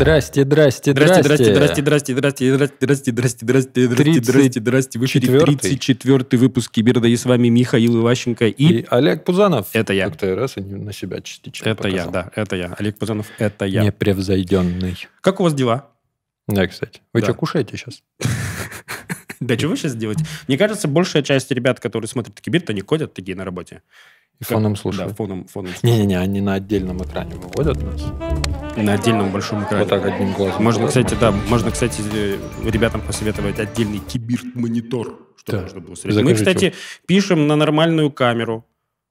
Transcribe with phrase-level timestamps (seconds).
[0.00, 1.44] Здрасте, здрасте, Здрасте, здрасте.
[1.44, 4.98] здрасте, здрасте, здрасте, здрасте, здрасте, здрасте, здрасте, здрасте, здрасте, здрасте.
[4.98, 5.56] В эфире 34-й.
[5.58, 8.64] 34 выпуск Киберда, и с вами Михаил Иващенко и...
[8.64, 9.68] И Олег Пузанов.
[9.74, 10.06] Это я.
[10.08, 12.74] Как-то раз на себя частично Это я, да, это я.
[12.78, 13.84] Олег Пазанов, это я.
[13.84, 14.96] Непревзойденный.
[15.20, 15.90] Как у вас дела?
[16.48, 17.02] Да, кстати.
[17.12, 17.26] Вы Да.
[17.26, 18.02] что, кушаете сейчас?
[19.40, 20.24] Да, что вы сейчас делаете?
[20.48, 23.82] Мне кажется, большая часть ребят, которые смотрят Киберд, они ходят такие на работе.
[24.40, 25.16] И фоном Да, слушают?
[25.16, 25.70] фоном, фоном.
[25.82, 28.02] Не-не-не, они на отдельном экране выводят нас.
[28.76, 29.84] На отдельном большом экране.
[29.84, 30.62] Вот так одним глазом.
[30.64, 32.00] Можно, кстати, да, можно, кстати,
[32.66, 35.62] ребятам посоветовать отдельный киберд-монитор, чтобы Да.
[35.64, 36.24] можно было смотреть.
[36.24, 36.72] Мы, кстати,
[37.06, 38.64] пишем на нормальную камеру,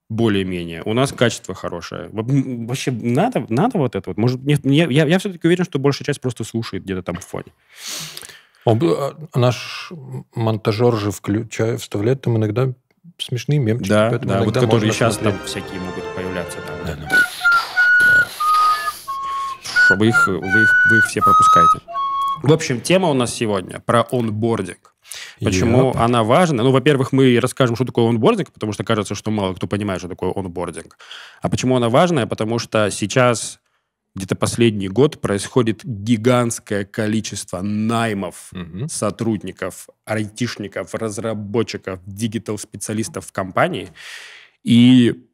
[0.08, 0.82] более-менее.
[0.84, 2.08] У нас качество хорошее.
[2.12, 4.16] Вообще надо, надо вот это вот?
[4.18, 7.24] Может, нет, мне- я, я все-таки уверен, что большая часть просто слушает где-то там в
[7.24, 7.52] фоне.
[8.64, 9.92] Он а, наш
[10.34, 12.72] монтажер же включая, вставляет там иногда
[13.22, 13.88] смешные мемчики.
[13.88, 16.58] Да, да, вот которые сейчас там всякие могут появляться.
[16.66, 17.16] Там, Да, да.
[19.96, 21.80] Вы их, вы, их, вы их все пропускаете.
[22.42, 24.94] В общем, тема у нас сегодня про онбординг.
[25.40, 25.96] Почему Yep.
[25.96, 26.62] она важна?
[26.62, 30.08] Ну, во-первых, мы расскажем, что такое онбординг, потому что кажется, что мало кто понимает, что
[30.08, 30.96] такое онбординг.
[31.42, 32.26] А почему она важная?
[32.26, 33.59] Потому что сейчас,
[34.14, 38.88] где-то последний год, происходит гигантское количество наймов Мгм.
[38.88, 43.90] сотрудников, айтишников, разработчиков, диджитал-специалистов в компании.
[44.64, 45.26] И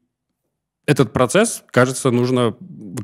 [0.87, 2.55] этот процесс, кажется, нужно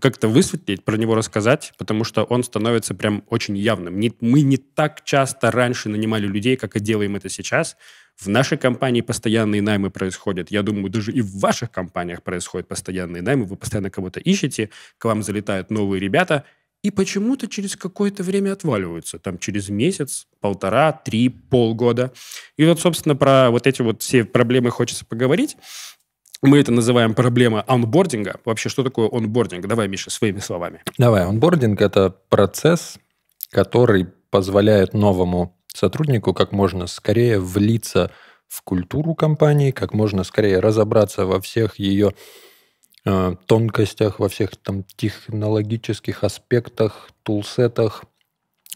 [0.01, 3.99] как-то высветлить, про него рассказать, потому что он становится прям очень явным.
[3.99, 7.77] Не- мы не так часто раньше нанимали людей, как и делаем это сейчас.
[8.23, 10.53] В нашей компании постоянные наймы происходят.
[10.53, 13.47] Я думаю, даже и в ваших компаниях происходят постоянные наймы.
[13.47, 16.45] Вы постоянно кого-то ищете, к вам залетают новые ребята,
[16.85, 19.19] и почему-то через какое-то время отваливаются.
[19.19, 22.13] Там через месяц, полтора, три, полгода.
[22.57, 25.57] И вот, собственно, про вот эти вот все проблемы хочется поговорить.
[26.43, 28.41] Мы это называем проблема онбординга.
[28.45, 29.67] Вообще, что такое онбординг?
[29.67, 30.81] Давай, Миша, своими словами.
[30.97, 32.99] Давай, онбординг– это процесс,
[33.51, 38.11] который позволяет новому сотруднику как можно скорее влиться
[38.49, 42.15] в культуру компании, как можно скорее разобраться во всех ее
[43.05, 48.05] э, тонкостях, во всех там технологических аспектах, тулсетах,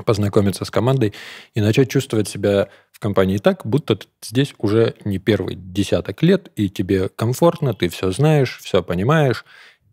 [0.04, 1.14] познакомиться с командой
[1.54, 6.50] и начать чувствовать себя в компании так, будто ты здесь уже не первый десяток лет,
[6.56, 9.44] и тебе комфортно, ты все знаешь, все понимаешь,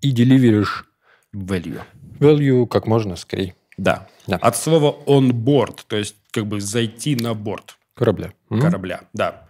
[0.02, 0.86] и деливеришь
[1.34, 1.82] Value.
[2.20, 3.56] value как можно скорее.
[3.78, 4.08] Да.
[4.28, 4.38] Да.
[4.38, 8.34] От слова on board, то есть как бы зайти на борт Корабля.
[8.50, 9.02] Корабля.
[9.14, 9.46] Да.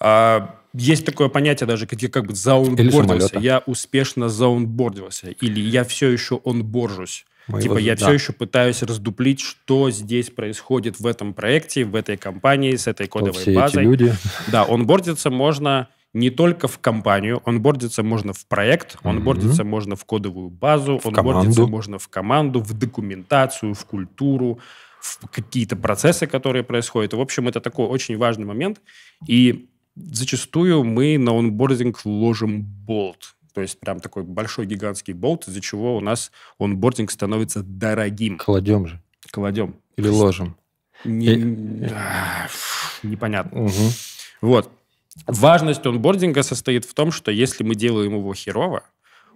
[0.00, 3.38] А, есть такое понятие даже, как я как бы самолета.
[3.38, 5.30] Я успешно заунбордился.
[5.30, 7.26] Или я все еще онборжусь.
[7.48, 8.06] Мы типа я да.
[8.06, 13.08] все еще пытаюсь раздуплить, что здесь происходит в этом проекте, в этой компании, с этой
[13.08, 13.82] кодовой все эти базой.
[13.84, 14.14] люди.
[14.46, 20.50] Да, онбордиться можно не только в компанию, онбордиться можно в проект, онбордиться можно в кодовую
[20.50, 21.66] базу, В онбордиться команду.
[21.68, 24.58] можно в команду, в документацию, в культуру,
[25.00, 27.14] в какие-то процессы, которые происходят.
[27.14, 28.80] В общем, это такой очень важный момент.
[29.26, 33.34] И зачастую мы на онбординг ложим болт.
[33.54, 38.38] То есть прям такой большой гигантский болт, из-за чего у нас онбординг становится дорогим.
[38.38, 39.00] Кладем же.
[39.30, 39.76] Кладем.
[39.96, 40.56] Или ложим.
[41.04, 43.62] Не- А, фу, непонятно.
[43.62, 43.90] Мгм.
[44.40, 44.70] Вот.
[45.26, 48.84] Важность онбординга состоит в том, что если мы делаем его херово,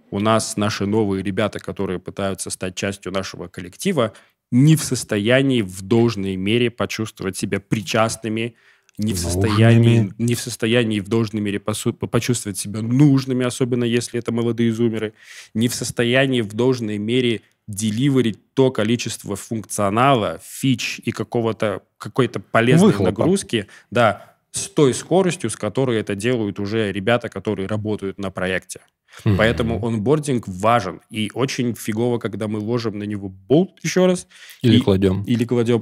[0.09, 4.13] у нас наши новые ребята, которые пытаются стать частью нашего коллектива,
[4.51, 8.55] не в состоянии в должной мере почувствовать себя причастными,
[8.97, 10.13] не в состоянии, Нужными.
[10.17, 15.13] не в состоянии в должной мере почувствовать себя нужными, особенно если это молодые зумеры,
[15.53, 22.87] не в состоянии в должной мере деливерить то количество функционала, фич и какого-то какой-то полезной
[22.87, 23.11] Выхлопа.
[23.11, 28.81] нагрузки, да, с той скоростью, с которой это делают уже ребята, которые работают на проекте.
[29.25, 29.37] Мгм.
[29.37, 31.01] Поэтому онбординг важен.
[31.09, 34.27] И очень фигово, когда мы ложим на него болт еще раз.
[34.61, 35.23] Или и- кладем.
[35.23, 35.81] Или кладем.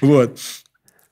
[0.00, 0.38] Вот.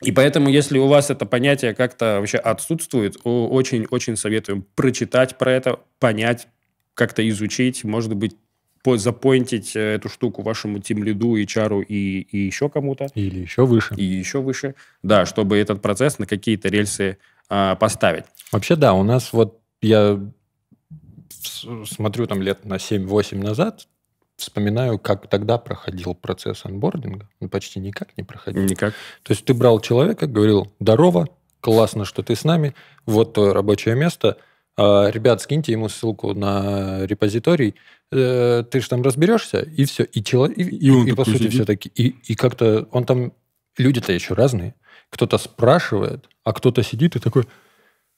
[0.03, 5.81] И поэтому, если у вас это понятие как-то вообще отсутствует, очень-очень советуем прочитать про это,
[5.99, 6.49] понять,
[6.95, 8.37] как-то изучить, может быть,
[8.85, 13.95] по- запоинтить э, эту штуку вашему тимлиду, HR и, и еще кому-то, Или еще выше.
[13.97, 18.25] и еще выше, да, чтобы этот процесс на какие-то рельсы а, поставить.
[18.53, 20.21] Вообще, да, у нас вот я
[21.87, 23.89] смотрю там лет на 7-8 назад,
[24.37, 27.29] вспоминаю, как тогда проходил процесс анбординга.
[27.41, 28.63] Ну, почти никак не проходил.
[28.65, 28.95] Никак.
[29.23, 31.29] То есть ты брал человека, говорил, здорово,
[31.61, 32.75] классно, что ты с нами,
[33.07, 34.37] вот твое рабочее место,
[34.77, 37.75] ребят, скиньте ему ссылку на репозиторий,
[38.13, 40.05] Э, ты же там разберешься, и все.
[40.05, 41.53] И, чело- и, и, он и по сути сидит.
[41.53, 43.33] все таки И, и как-то он там...
[43.77, 44.75] Люди-то еще разные.
[45.11, 47.45] Кто-то спрашивает, а кто-то сидит и такой...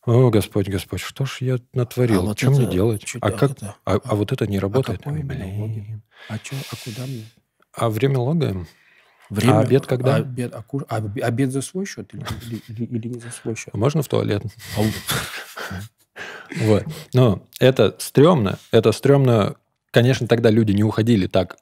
[0.04, 2.20] О, Господь, Господь, что ж я натворил?
[2.20, 3.04] А вот что мне делать?
[3.22, 4.98] А, а как, это- а, а вот это не работает?
[4.98, 6.02] какой Ой, именно блин.
[6.28, 7.24] А чё, а куда мне?
[7.72, 8.66] А время логаем?
[9.30, 10.16] Время, обед когда?
[10.16, 13.20] а Обед, а ку- а обе- обед за свой счет или, или- или- или не
[13.20, 13.70] за свой счет?
[13.72, 14.42] А Можно в туалет?
[16.60, 16.84] Вот.
[17.14, 18.58] Но это стрёмно.
[18.70, 19.56] Это стрёмно.
[19.90, 21.56] Конечно, тогда люди не уходили так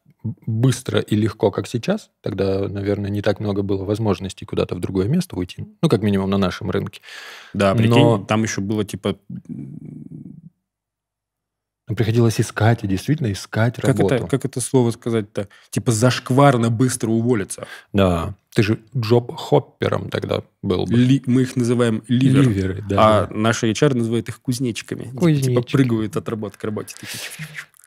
[0.46, 2.10] быстро и легко, как сейчас.
[2.22, 5.66] Тогда, наверное, не так много было возможностей куда-то в другое место уйти.
[5.82, 7.02] Ну, как минимум на нашем рынке.
[7.52, 9.16] Да, прикинь, Но- там еще было типа...
[11.86, 14.14] Приходилось искать, и действительно искать Как работу.
[14.14, 15.48] это, как это слово сказать-то?
[15.70, 17.66] Типа зашкварно быстро уволиться.
[17.92, 18.34] Да.
[18.54, 20.94] Ты же джоб-хоппером тогда был бы.
[20.96, 22.48] Ли- мы их называем ливер.
[22.48, 23.26] Ливеры, да.
[23.26, 25.04] А наши HR называют их кузнечиками.
[25.04, 25.72] Типа Кузнечики.
[25.72, 26.94] прыгают от работы к работе.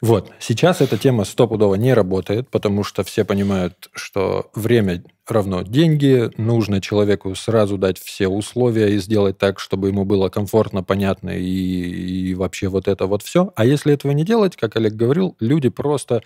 [0.01, 0.31] Вот.
[0.39, 5.03] Сейчас эта тема стопудово не работает, потому что все понимают, что время
[5.35, 6.29] равно деньги.
[6.37, 11.43] Нужно человеку сразу дать все условия и сделать так, чтобы ему было комфортно, понятно и,
[11.43, 13.51] и вообще вот это вот все.
[13.55, 16.23] А если этого не делать, как Олег говорил, люди просто...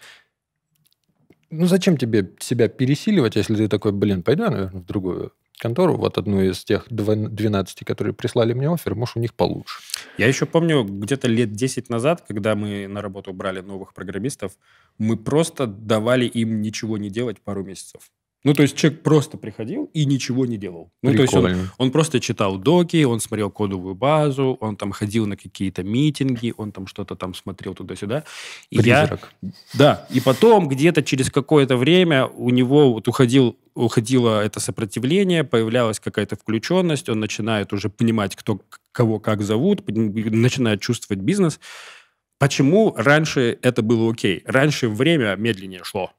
[1.50, 6.18] Ну, зачем тебе себя пересиливать, если ты такой, блин, пойду, наверное, в другую контору, вот
[6.18, 9.80] одну из тех дв- 12, которые прислали мне офер, может, у них получше.
[10.18, 14.54] Я еще помню, где-то лет 10 назад, когда мы на работу брали новых программистов,
[14.98, 18.02] мы просто давали им ничего не делать пару месяцев.
[18.44, 20.92] Ну, то есть человек просто приходил и ничего не делал.
[21.04, 21.72] Ну, то есть он, Прикольно.
[21.78, 26.72] он просто читал доки, он смотрел кодовую базу, он там ходил на какие-то митинги, он
[26.72, 28.24] там что-то там смотрел туда-сюда.
[28.72, 29.32] И я- Призрак.
[29.76, 36.00] да, и потом где-то через какое-то время у него вот уходил, уходило это сопротивление, появлялась
[36.00, 38.60] какая-то включенность, он начинает уже понимать, кто
[38.92, 41.60] кого как зовут, начинает чувствовать бизнес.
[42.40, 44.42] Почему раньше это было окей?
[44.48, 46.12] Раньше время медленнее шло.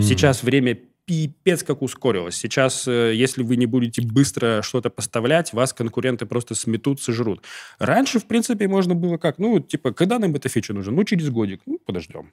[0.00, 2.36] Сейчас время пипец как ускорилось.
[2.36, 7.44] Сейчас, э, если вы не будете быстро что-то поставлять, вас конкуренты просто сметут, сожрут.
[7.78, 9.38] Раньше, в принципе, можно было как?
[9.38, 10.92] Ну, типа, когда нам эта фича нужна?
[10.92, 11.60] Ну, через годик.
[11.66, 12.32] Ну, подождем.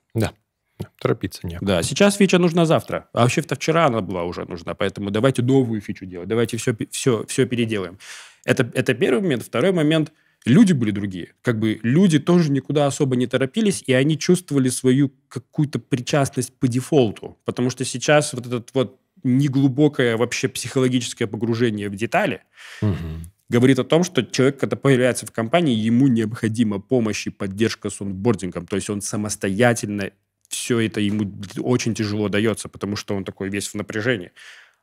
[0.99, 1.75] Торопиться некуда.
[1.75, 3.07] Да, сейчас фича нужна завтра.
[3.13, 4.73] А вообще-то вчера она была уже нужна.
[4.73, 6.27] Поэтому давайте новую фичу делать.
[6.27, 7.99] Давайте все, все, все переделаем.
[8.45, 9.43] Это, это первый момент.
[9.43, 10.11] Второй момент.
[10.45, 11.33] Люди были другие.
[11.41, 16.67] Как бы люди тоже никуда особо не торопились, и они чувствовали свою какую-то причастность по
[16.67, 17.37] дефолту.
[17.45, 22.41] Потому что сейчас вот этот вот неглубокое вообще психологическое погружение в детали
[22.81, 23.31] Мгм.
[23.49, 28.01] говорит о том, что человек, когда появляется в компании, ему необходима помощь и поддержка с
[28.01, 28.65] онбордингом.
[28.65, 30.11] То есть он самостоятельно
[30.47, 34.31] все это ему очень тяжело дается, потому что он такой весь в напряжении.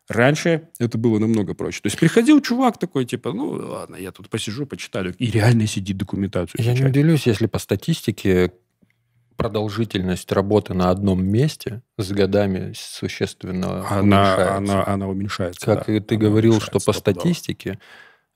[0.09, 1.83] Раньше это было намного проще.
[1.83, 5.15] То есть приходил чувак такой, типа, ну ладно, я тут посижу, почитаю.
[5.19, 6.65] И реально сидит документацию.
[6.65, 8.53] Я не удивлюсь, если по статистике
[9.37, 14.57] продолжительность работы на одном месте с годами существенно она, уменьшается.
[14.57, 15.65] она, она уменьшается.
[15.65, 15.97] Как да.
[15.97, 17.79] и ты говорил, что по статистике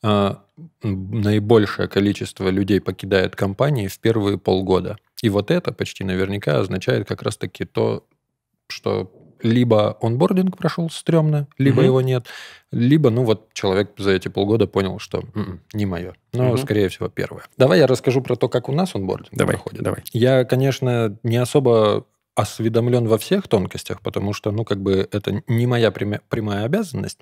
[0.03, 0.45] а,
[0.83, 4.97] наибольшее количество людей покидает компании в первые полгода.
[5.23, 8.07] И вот это почти наверняка означает как раз-таки то,
[8.69, 11.85] что либо онбординг прошел стрёмно, либо Мгм.
[11.87, 12.27] его нет,
[12.71, 16.15] либо, ну вот, человек за эти полгода понял, что «М-м, не мое.
[16.33, 16.59] Но, Мгм.
[16.59, 17.43] скорее всего, первое.
[17.59, 19.83] Давай я расскажу про то, как у нас онбординг Давай, проходит.
[19.83, 20.03] давай.
[20.13, 25.67] Я, конечно, не особо осведомлен во всех тонкостях, потому что, ну, как бы это не
[25.67, 27.19] моя прямя- прямая обязанность.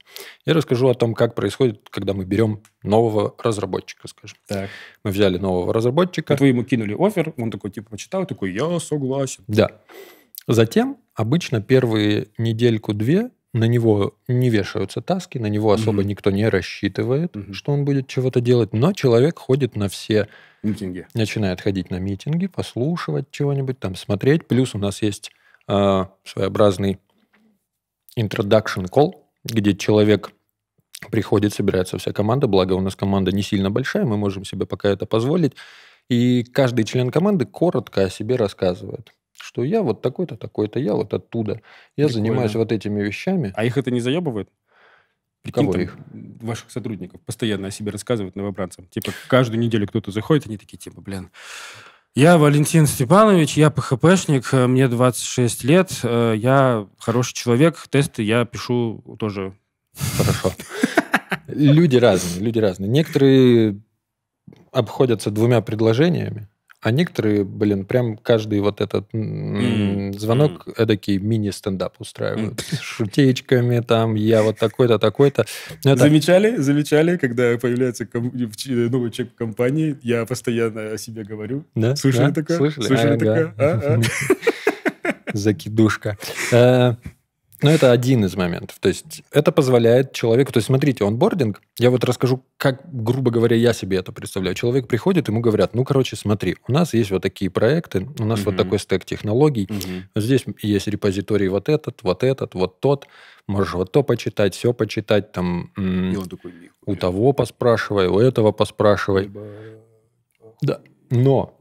[0.46, 4.38] Я расскажу о том, как происходит, когда мы берем нового разработчика, скажем.
[4.47, 4.71] Так.
[5.02, 6.37] Мы взяли нового разработчика.
[6.38, 9.42] Вы ему кинули офер, он такой, типа, почитал, такой, я согласен.
[9.49, 9.71] Да.
[10.52, 16.09] Затем обычно первые недельку-две на него не вешаются таски, на него особо Мгм.
[16.09, 17.52] никто не рассчитывает, Мгм.
[17.54, 20.28] что он будет чего-то делать, но человек ходит на все
[20.62, 21.07] Митинги.
[21.14, 24.47] начинает ходить на митинги, послушивать чего-нибудь, там смотреть.
[24.47, 25.30] Плюс у нас есть
[25.66, 26.99] а, своеобразный
[28.19, 29.12] introduction call,
[29.45, 30.33] где человек
[31.11, 34.88] приходит, собирается вся команда, благо у нас команда не сильно большая, мы можем себе пока
[34.90, 35.54] это позволить.
[36.09, 41.12] И каждый член команды коротко о себе рассказывает, что я вот такой-то, такой-то, я вот
[41.14, 41.61] оттуда,
[41.97, 42.12] я Прикольно.
[42.12, 43.52] занимаюсь вот этими вещами.
[43.54, 44.49] А их это не заебывает?
[45.42, 45.97] Прикинь, Кого там их?
[46.42, 48.87] Ваших сотрудников постоянно о себе рассказывают новобранцам.
[48.87, 51.30] Типа, каждую неделю кто-то заходит, они такие, типа, блин,
[52.14, 58.44] я Валентин Степанович, я ПХПшник, э, мне 26 лет, э, я хороший человек, тесты я
[58.44, 59.54] пишу тоже.
[60.16, 60.52] Хорошо.
[61.47, 62.88] Люди разные, люди разные.
[62.88, 63.80] Некоторые
[64.73, 66.49] обходятся двумя предложениями,
[66.82, 72.60] а некоторые, блин, прям каждый вот этот М, звонок эдакий мини-стендап устраивают.
[72.60, 75.44] С шутеечками там, я вот такой-то, такой-то.
[75.84, 76.56] Ну, это- Замечали?
[76.56, 81.64] Замечали, когда появляется ком- ч- новый человек в компании, я постоянно о себе говорю.
[81.75, 81.96] Да?
[81.96, 82.32] Слышали Да?
[82.32, 82.56] такое?
[82.56, 82.87] Слышали?
[82.87, 83.18] Слышали Ага.
[83.18, 83.54] такое?
[83.58, 84.00] А,
[85.34, 86.16] Закидушка.
[87.62, 88.79] Но это один из моментов.
[88.81, 90.52] То есть это позволяет человеку...
[90.52, 94.55] То есть смотрите, онбординг, я вот расскажу, как, грубо говоря, я себе это представляю.
[94.55, 98.45] Человек приходит, ему говорят, ну, короче, смотри, у нас есть вот такие проекты, у нас
[98.45, 99.69] вот такой стек технологий,
[100.17, 103.07] здесь есть репозиторий вот этот, вот этот, вот тот,
[103.47, 105.73] можешь вот то почитать, все почитать, там
[106.87, 109.31] у того поспрашивай, у этого поспрашивай.
[110.62, 111.57] Да, но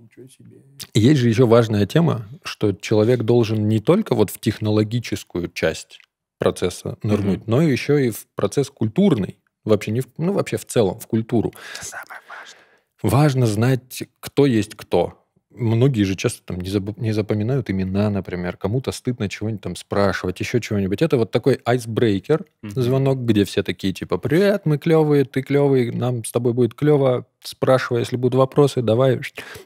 [0.93, 5.99] есть же еще важная тема, что человек должен не только вот в технологическую часть
[6.37, 7.47] процесса нырнуть, mm-hmm.
[7.47, 9.37] но еще и в процесс культурный.
[9.65, 11.53] Вообще не в, ну вообще в целом в культуру.
[11.75, 12.59] Это самое важное.
[13.01, 15.18] Важно знать, кто есть кто
[15.59, 20.39] многие же часто там не, заб, не запоминают имена, например, кому-то стыдно чего-нибудь там спрашивать,
[20.39, 21.01] еще чего-нибудь.
[21.01, 22.79] Это вот такой айсбрейкер, mm-hmm.
[22.81, 27.25] звонок, где все такие типа, привет, мы клевые, ты клевый, нам с тобой будет клево,
[27.43, 29.19] спрашивай, если будут вопросы, давай.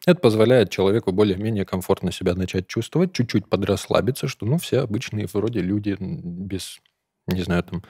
[0.05, 5.61] Это позволяет человеку более-менее комфортно себя начать чувствовать, чуть-чуть подрасслабиться, что, ну, все обычные вроде
[5.61, 6.79] люди без,
[7.27, 7.83] не знаю, там,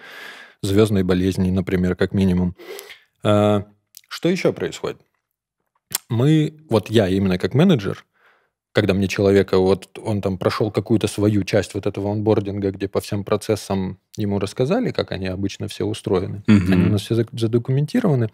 [0.62, 2.56] звездной болезни, например, как минимум.
[3.24, 3.66] А,
[4.08, 5.02] что еще происходит?
[6.10, 8.06] Мы, вот я именно как менеджер,
[8.74, 13.02] когда мне человека, вот он там прошел какую-то свою часть вот этого онбординга, где по
[13.02, 16.44] всем процессам ему рассказали, как они обычно все устроены.
[16.48, 16.74] Угу.
[16.74, 18.32] Они у нас все задокументированы.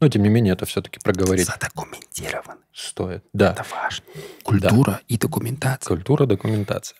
[0.00, 1.46] Но, тем не менее, это все-таки проговорить.
[1.46, 2.60] Задокументированы.
[2.72, 3.52] Стоит, да.
[3.52, 4.04] Это важно.
[4.42, 5.00] Культура да.
[5.08, 5.94] и документация.
[5.94, 6.96] Культура, документация.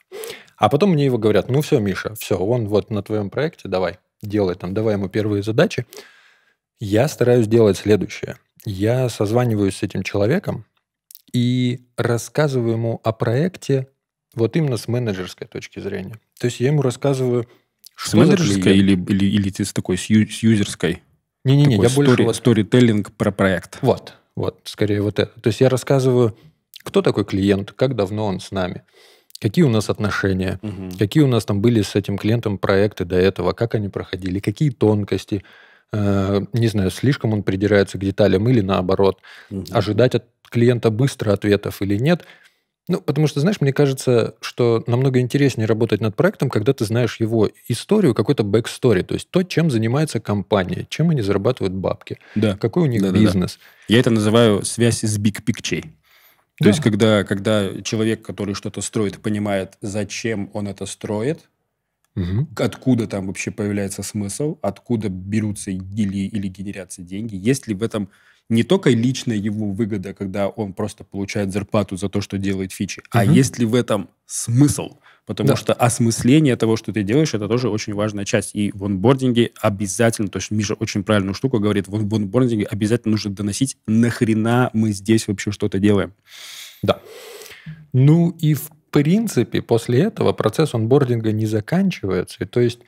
[0.59, 3.99] А потом мне его говорят, ну все, Миша, все, он вот на твоем проекте, давай,
[4.23, 5.87] делай там, давай ему первые задачи.
[6.79, 10.66] Я стараюсь делать следующее– я созваниваюсь с этим человеком
[11.32, 13.88] и рассказываю ему о проекте
[14.35, 16.20] вот именно с менеджерской точки зрения.
[16.38, 17.49] То есть я ему рассказываю,
[17.94, 21.02] что с менеджерской или, или, или ты с такой, с, ю, с юзерской?
[21.44, 22.23] Не-не-не, я story, больше...
[22.25, 22.37] Вот...
[22.37, 23.78] Сторителлинг про проект.
[23.80, 25.40] Вот, вот, скорее вот это.
[25.40, 26.37] То есть я рассказываю,
[26.82, 28.82] кто такой клиент, как давно он с нами,
[29.40, 30.90] какие у нас отношения, угу.
[30.99, 34.70] какие у нас там были с этим клиентом проекты до этого, как они проходили, какие
[34.70, 35.44] тонкости,
[35.93, 39.64] Э, не знаю, слишком он придирается к деталям или наоборот, угу.
[39.71, 42.25] ожидать от клиента быстро ответов или нет.
[42.88, 47.19] Ну, потому что, знаешь, мне кажется, что намного интереснее работать над проектом, когда ты знаешь
[47.19, 52.57] его историю, какой-то backstory, то есть то, чем занимается компания, чем они зарабатывают бабки, да.
[52.57, 53.55] какой у них да, бизнес.
[53.55, 53.95] Да, да.
[53.95, 55.83] Я это называю связь с big picture.
[55.83, 56.69] То да.
[56.69, 61.40] есть, когда, когда человек, который что-то строит, понимает, зачем он это строит,
[62.16, 62.49] Угу.
[62.56, 68.08] Откуда там вообще появляется смысл, откуда берутся или, или генерятся деньги, есть ли в этом
[68.49, 73.00] не только личная его выгода, когда он просто получает зарплату за то, что делает фичи,
[73.00, 73.06] угу.
[73.11, 74.99] а есть ли в этом смысл?
[75.26, 75.56] Потому да.
[75.56, 78.54] что осмысление того, что ты делаешь, это тоже очень важная часть.
[78.54, 83.32] И в онбординге обязательно, то есть Миша очень правильную штуку говорит, в онбординге обязательно нужно
[83.32, 86.14] доносить, нахрена мы здесь вообще что-то делаем.
[86.82, 87.00] Да.
[87.92, 88.70] Ну и в
[89.03, 92.45] принципе, после этого процесс онбординга не заканчивается.
[92.45, 92.81] И то есть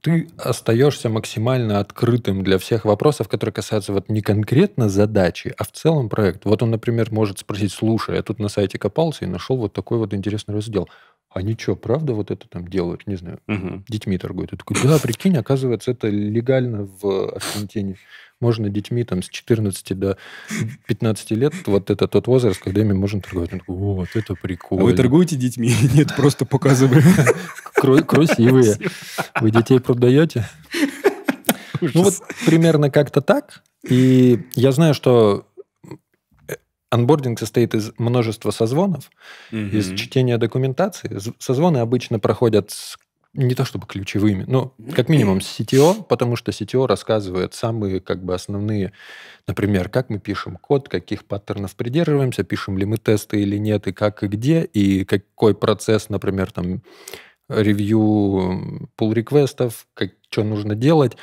[0.00, 5.72] ты остаешься максимально открытым для всех вопросов, которые касаются вот не конкретно задачи, а в
[5.72, 6.44] целом проект.
[6.44, 9.98] Вот он, например, может спросить, слушай, я тут на сайте копался и нашел вот такой
[9.98, 10.88] вот интересный раздел.
[11.32, 13.06] А ничего, правда вот это там делают?
[13.06, 13.84] Не знаю, угу.
[13.88, 14.52] детьми торгуют.
[14.52, 17.96] Я такой, да, прикинь, оказывается, это легально в Аргентине
[18.40, 20.16] можно детьми там с 14 до
[20.86, 23.52] 15 лет, вот это тот возраст, когда ими можно торговать.
[23.52, 24.84] Он такой, вот это прикольно.
[24.84, 25.72] А вы торгуете детьми?
[25.94, 27.02] Нет, просто показываем.
[28.06, 28.76] Красивые.
[29.40, 30.48] Вы детей продаете?
[31.82, 33.62] Ну вот примерно как-то так.
[33.88, 35.46] И я знаю, что
[36.90, 39.10] Анбординг состоит из множества созвонов,
[39.50, 41.18] из чтения документации.
[41.38, 42.98] Созвоны обычно проходят с
[43.32, 48.34] не то чтобы ключевыми, но как минимум CTO, потому что CTO рассказывает самые как бы
[48.34, 48.92] основные,
[49.46, 53.92] например, как мы пишем код, каких паттернов придерживаемся, пишем ли мы тесты или нет, и
[53.92, 56.82] как и где, и какой процесс, например, там
[57.48, 61.16] ревью pull реквестов как, что нужно делать.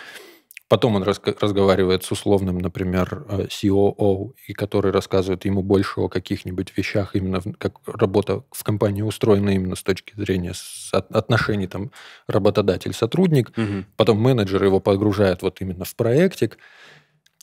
[0.70, 6.74] Потом он разговаривает с условным, например, COO, э, и который рассказывает ему больше о каких-нибудь
[6.76, 10.54] вещах, именно как работа в компании устроена именно с точки зрения
[10.92, 11.92] отношений там
[12.28, 13.52] работодатель-сотрудник.
[13.58, 13.86] Угу.
[13.96, 16.58] Потом менеджер его погружает вот именно в проектик.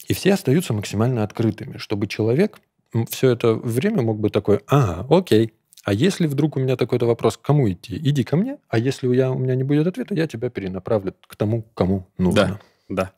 [0.07, 2.61] И все остаются максимально открытыми, чтобы человек
[3.09, 5.55] все это время мог бы такой, ага, окей,
[5.85, 7.97] а если вдруг у меня такой-то вопрос, кому идти?
[7.97, 11.37] Иди ко мне, а если я, у меня не будет ответа, я тебя перенаправлю к
[11.37, 12.47] тому, кому нужно.
[12.47, 12.61] Да.
[12.89, 13.13] Да.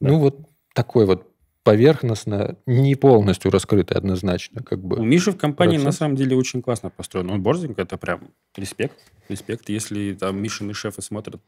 [0.00, 1.28] Ну, вот такой вот
[1.62, 4.62] поверхностно, не полностью раскрытый однозначно.
[4.62, 5.86] Как бы, У Миши в компании процесс.
[5.86, 7.30] на самом деле очень классно построен.
[7.30, 8.98] Он бординг это прям респект.
[9.28, 9.68] Респект.
[9.68, 11.40] Если там Мишины шефы смотрят,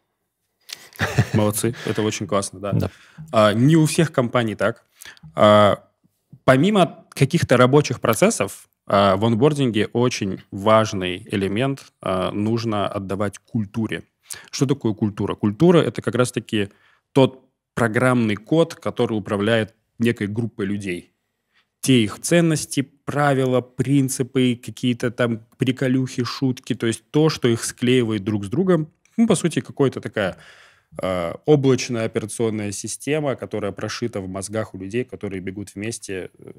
[1.34, 1.74] молодцы.
[1.86, 2.72] Это очень классно, да.
[2.72, 2.90] да.
[3.32, 4.84] А, не у всех компаний так.
[5.34, 5.84] А,
[6.44, 14.04] помимо каких-то рабочих процессов, а, в онбординге очень важный элемент а, нужно отдавать культуре.
[14.50, 15.34] Что такое культура?
[15.34, 16.70] Культура– это как раз-таки
[17.12, 17.43] тот
[17.74, 21.12] программный код, который управляет некой группой людей.
[21.80, 28.24] Те их ценности, правила, принципы, какие-то там приколюхи, шутки, то есть то, что их склеивает
[28.24, 28.90] друг с другом.
[29.16, 30.38] Ну, по сути, какая-то такая
[31.02, 36.52] э, облачная операционная система, которая прошита в мозгах у людей, которые бегут вместе э,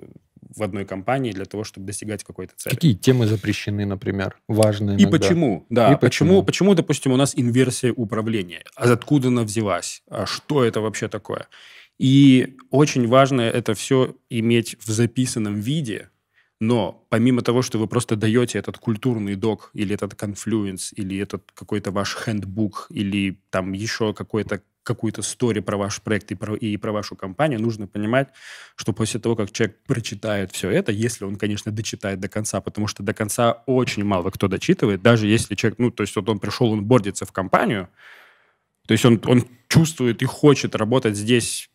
[0.56, 2.74] в одной компании для того, чтобы достигать какой-то цели.
[2.74, 4.98] Какие темы запрещены, например, важные?
[4.98, 5.66] И почему?
[5.70, 6.44] Да, и почему?
[6.44, 6.44] почему?
[6.44, 8.64] Почему, допустим, у нас инверсия управления?
[8.76, 10.02] А откуда она взялась?
[10.10, 11.48] А что это вообще такое?
[11.98, 16.10] И очень важно это все иметь в записанном виде,
[16.60, 21.52] но помимо того, что вы просто даете этот культурный док, или этот конфлюенс, или этот
[21.54, 26.78] какой-то ваш хендбук, или там еще какой-то какую-то историю про ваш проект и про, и
[26.78, 28.30] про вашу компанию, нужно понимать,
[28.76, 32.88] что после того, как человек прочитает все это, если он, конечно, дочитает до конца, потому
[32.88, 36.40] что до конца очень мало кто дочитывает, даже если человек, ну, то есть вот он
[36.40, 37.90] пришел, он бордится в компанию,
[38.88, 41.70] то есть он, он чувствует и хочет работать здесь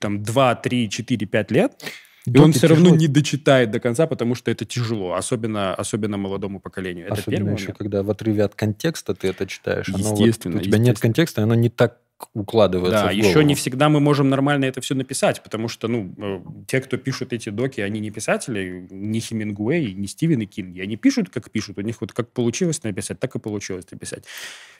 [0.00, 1.84] там 2, 3, 4, 5 лет,
[2.28, 6.60] и он все равно не дочитает до конца, потому что это тяжело, особенно, особенно молодому
[6.60, 7.06] поколению.
[7.06, 7.78] Это особенно еще, момент.
[7.78, 9.88] когда в отрыве от контекста ты это читаешь.
[9.88, 10.56] Естественно.
[10.56, 11.98] вот, у тебя нет контекста, оно не так
[12.34, 16.40] укладывается Да, еще не всегда мы можем нормально это все написать, потому что, ну, э,
[16.66, 20.80] те, кто пишут эти доки, они не писатели, не Хемингуэй, не Стивен и Кинги.
[20.80, 21.78] Они пишут, как пишут.
[21.78, 24.24] У них вот как получилось написать, так и получилось написать.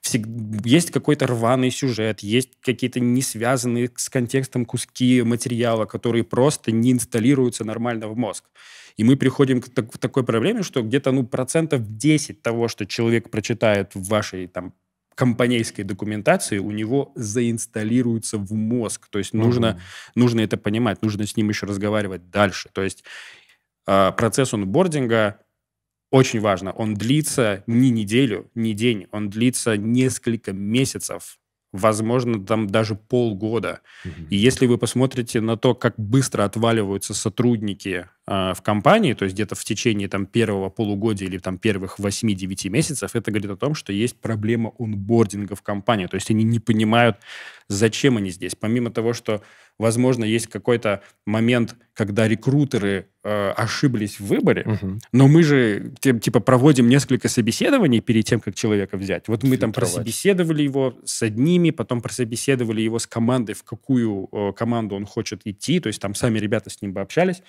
[0.01, 0.27] Всег...
[0.65, 6.93] Есть какой-то рваный сюжет, есть какие-то не связанные с контекстом куски материала, которые просто не
[6.93, 8.45] инсталируются нормально в мозг.
[8.97, 12.85] И мы приходим к, так, к такой проблеме, что где-то ну, процентов 10 того, что
[12.85, 14.75] человек прочитает в вашей там,
[15.19, 19.09] компанейской документации у него заинсталируется в мозг.
[19.11, 19.43] То есть угу.
[19.43, 19.81] нужно,
[20.15, 22.71] нужно это понимать, нужно с ним еще разговаривать дальше.
[22.73, 23.03] То есть
[23.89, 25.41] э, процесс онбординга
[26.13, 26.71] очень важно.
[26.71, 31.41] Он длится не неделю, не день, он длится несколько месяцев
[31.73, 33.81] возможно, там даже полгода.
[34.05, 34.29] Угу.
[34.31, 39.35] И если вы посмотрите на то, как быстро отваливаются сотрудники э, в компании, то есть
[39.35, 43.75] где-то в течение там первого полугодия или там первых 8-9 месяцев, это говорит о том,
[43.75, 46.07] что есть проблема онбординга в компании.
[46.07, 47.19] То есть они не понимают,
[47.69, 48.55] зачем они здесь.
[48.55, 49.43] Помимо того, что
[49.79, 54.99] возможно, есть какой-то момент, когда рекрутеры э, ошиблись в выборе, угу.
[55.13, 59.29] но мы же типа проводим несколько собеседований перед тем, как человека взять.
[59.29, 64.53] Вот мы там прособеседовали его с одними, потом прособеседовали его с командой, в какую э,
[64.53, 67.43] команду он хочет идти, то есть там сами ребята с ним бы общались.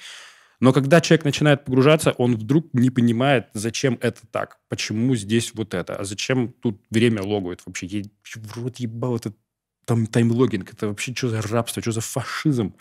[0.59, 5.73] Но когда человек начинает погружаться, он вдруг не понимает, зачем это так, почему здесь вот
[5.73, 7.87] это, а зачем тут время логует вообще.
[7.87, 8.03] Я
[8.35, 9.37] вроде ебал этот
[9.89, 12.73] там таймлогинг, это вообще что за рабство, что за фашизм,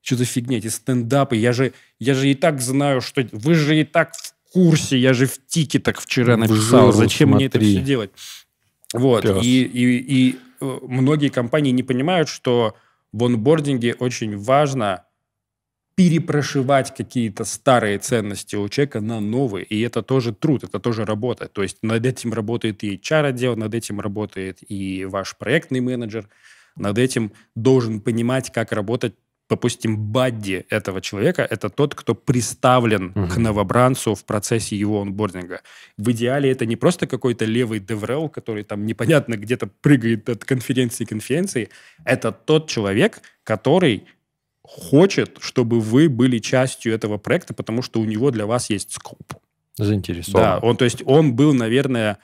[0.00, 3.78] что за фигня, эти стендапы, я же, я же и так знаю, что вы же
[3.78, 7.34] и так в курсе, я же в тике так вчера написал, зачем смотри.
[7.34, 8.10] мне это все делать?
[8.94, 12.74] Вот, и, и, и э, многие компании не понимают, что
[13.12, 15.04] в онбординге очень важно
[15.98, 19.64] перепрошивать какие-то старые ценности у человека на новые.
[19.64, 21.48] И это тоже труд, это тоже работа.
[21.48, 26.28] То есть над этим работает и HR-отдел, над этим работает и ваш проектный менеджер.
[26.76, 29.14] Над этим должен понимать, как работать
[29.50, 33.28] допустим, бадди этого человека– это тот, кто приставлен угу.
[33.28, 35.62] к новобранцу в процессе его онбординга.
[35.96, 41.06] В идеале это не просто какой-то левый деврел, который там непонятно где-то прыгает от конференции
[41.06, 41.70] к конференции.
[42.04, 44.04] Это тот человек, который
[44.68, 49.32] хочет, чтобы вы были частью этого проекта, потому что у него для вас есть скоп.
[49.76, 50.40] Заинтересован.
[50.40, 52.18] Да, он, то есть он был, наверное,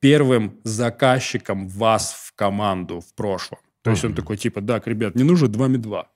[0.00, 3.58] первым заказчиком вас в команду в прошлом.
[3.82, 3.94] То mm-hmm.
[3.94, 6.06] есть он такой, типа, так, ребят, не нужно 2 2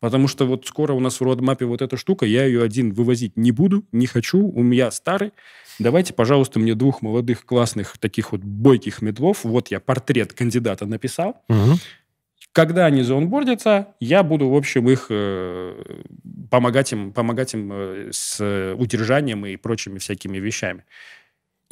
[0.00, 3.36] Потому что вот скоро у нас в родмапе вот эта штука, я ее один вывозить
[3.36, 5.30] не буду, не хочу, у меня старый.
[5.78, 9.44] Давайте, пожалуйста, мне двух молодых классных таких вот бойких медлов.
[9.44, 11.44] Вот я портрет кандидата написал.
[11.48, 11.78] Угу.
[12.52, 16.02] Когда они заонбордятся, я буду, в общем, их э,
[16.50, 20.84] помогать им, помогать им э, с удержанием и прочими всякими вещами.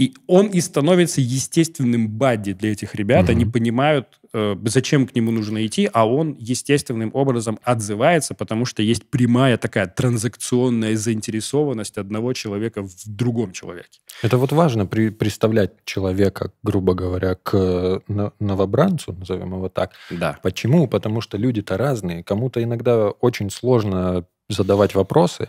[0.00, 3.28] И он и становится естественным бадди для этих ребят.
[3.28, 3.32] Mm-hmm.
[3.32, 8.82] Они понимают, э, зачем к нему нужно идти, а он естественным образом отзывается, потому что
[8.82, 14.00] есть прямая такая транзакционная заинтересованность одного человека в другом человеке.
[14.22, 19.92] Это вот важно при, представлять человека, грубо говоря, к новобранцу, назовем его так.
[20.08, 20.38] Да.
[20.42, 20.88] Почему?
[20.88, 22.24] Потому что люди-то разные.
[22.24, 25.48] Кому-то иногда очень сложно задавать вопросы,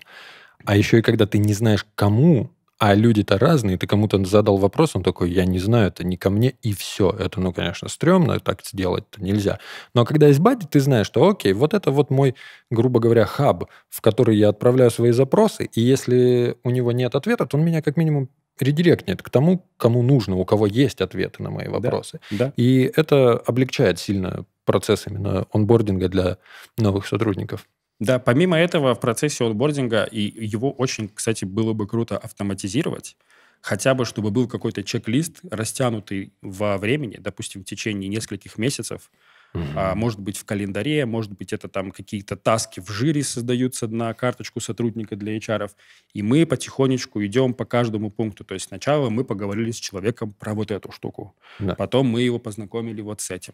[0.66, 2.52] а еще и когда ты не знаешь, кому
[2.82, 6.32] а люди-то разные, ты кому-то задал вопрос, он такой, я не знаю, это не ко
[6.32, 7.12] мне, и все.
[7.12, 9.60] Это, ну, конечно, стрёмно, так сделать нельзя.
[9.94, 12.34] Но когда есть бади, ты знаешь, что, окей, вот это вот мой,
[12.72, 17.46] грубо говоря, хаб, в который я отправляю свои запросы, и если у него нет ответа,
[17.46, 21.52] то он меня как минимум редиректнет к тому, кому нужно, у кого есть ответы на
[21.52, 22.20] мои вопросы.
[22.32, 22.52] Да.
[22.58, 26.38] И это облегчает сильно процесс именно онбординга для
[26.80, 27.68] новых сотрудников.
[28.02, 33.16] Да, помимо этого, в процессе онбординга, и его очень, кстати, было бы круто автоматизировать,
[33.62, 39.12] хотя бы, чтобы был какой-то чек-лист, растянутый во времени, допустим, в течение нескольких месяцев,
[39.54, 39.64] Угу.
[39.76, 44.14] А, может быть, в календаре, может быть, это там какие-то таски в жире создаются на
[44.14, 45.70] карточку сотрудника для HR.
[46.14, 48.44] И мы потихонечку идем по каждому пункту.
[48.44, 51.36] То есть сначала мы поговорили с человеком про вот эту штуку.
[51.60, 51.76] Да.
[51.76, 53.54] Потом мы его познакомили вот с этим.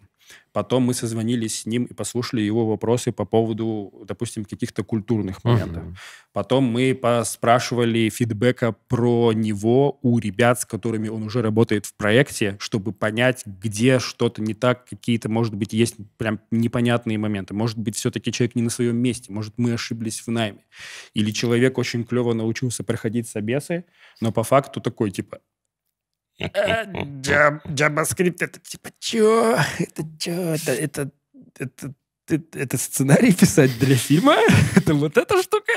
[0.54, 5.84] Потом мы созвонились с ним и послушали его вопросы по поводу, допустим, каких-то культурных моментов.
[5.84, 5.96] Угу.
[6.34, 12.58] Потом мы поспрашивали фидбэка про него у ребят, с которыми он уже работает в проекте,
[12.60, 17.54] чтобы понять, где что-то не так, какие-то, может быть, есть есть прям непонятные моменты.
[17.54, 19.32] Может быть, все-таки человек не на своем месте.
[19.32, 20.66] Может, мы ошиблись в найме.
[21.14, 23.86] Или человек очень клево научился проходить собесы,
[24.22, 25.40] но по факту такой, типа,
[26.40, 29.58] «Э, JavaScript это типа, что?
[29.80, 30.32] Это что?
[30.32, 31.12] Это, это,
[31.58, 31.94] это,
[32.28, 34.38] это, это сценарий писать для фильма?
[34.76, 35.74] это вот эта штука?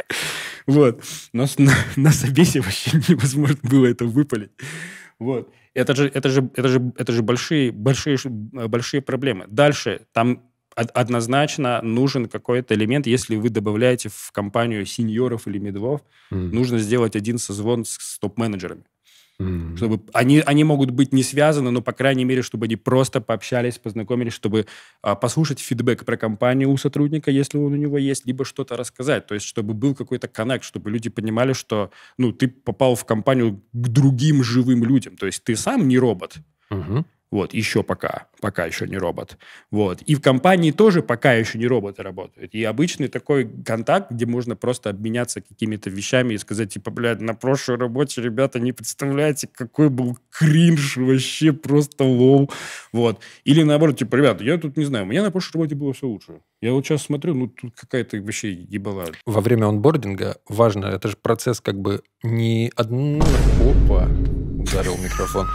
[0.67, 1.03] Вот.
[1.33, 4.53] Но на, на собесе вообще невозможно было это выпалить.
[5.19, 5.53] Вот.
[5.75, 9.47] Это же, это же, это же, это же большие, большие, большие проблемы.
[9.49, 16.03] Дальше, там однозначно нужен какой-то элемент, если вы добавляете в компанию сеньоров или медвов,
[16.33, 16.37] mm.
[16.53, 18.85] нужно сделать один созвон с топ-менеджерами.
[19.41, 19.77] Mm-hmm.
[19.77, 23.79] Чтобы они, они могут быть не связаны, но, по крайней мере, чтобы они просто пообщались,
[23.79, 24.67] познакомились, чтобы
[25.01, 29.27] а, послушать фидбэк про компанию у сотрудника, если он у него есть, либо что-то рассказать.
[29.27, 33.63] То есть, чтобы был какой-то коннект, чтобы люди понимали, что ну, ты попал в компанию
[33.73, 35.17] к другим живым людям.
[35.17, 36.37] То есть, ты сам не робот.
[36.71, 37.05] Mm-hmm.
[37.31, 39.39] Вот, еще пока, пока еще не робот.
[39.71, 40.03] Вот.
[40.03, 42.55] И в компании тоже пока еще не роботы работают.
[42.55, 47.35] И обычный такой контакт, где можно просто обменяться какими-то вещами и сказать, типа, блядь, на
[47.35, 52.51] прошлой работе, ребята, не представляете, какой был кринж, вообще просто лол.
[52.93, 53.21] Вот.
[53.45, 56.09] Или наоборот, типа, ребята, я тут не знаю, у меня на прошлой работе было все
[56.09, 56.41] лучше.
[56.61, 59.07] Я вот сейчас смотрю, ну, тут какая-то вообще ебала.
[59.25, 63.25] Во время онбординга важно, это же процесс как бы не одно...
[63.65, 64.09] Опа!
[64.61, 65.47] Ударил микрофон,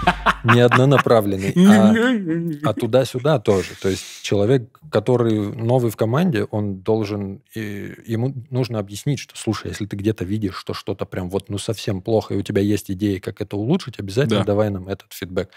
[0.44, 3.72] не однонаправленный, а, а туда-сюда тоже.
[3.82, 9.68] То есть человек, который новый в команде, он должен, и, ему нужно объяснить, что, слушай,
[9.70, 12.91] если ты где-то видишь, что что-то прям вот ну совсем плохо, и у тебя есть
[12.91, 14.46] идеи, как это улучшить, обязательно да.
[14.46, 15.50] давай нам этот фидбэк.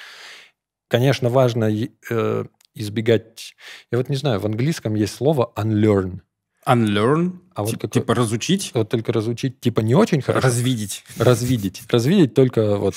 [0.88, 1.70] Конечно, важно
[2.10, 3.54] э, избегать...
[3.90, 6.20] Я вот не знаю, в английском есть слово unlearn.
[6.66, 7.38] Unlearn?
[7.54, 8.72] А вот как, типа разучить?
[8.74, 10.46] Вот только разучить, типа не очень хорошо.
[10.46, 11.04] Развидеть.
[11.18, 11.82] Развидеть.
[11.88, 12.94] Развидеть только, вот,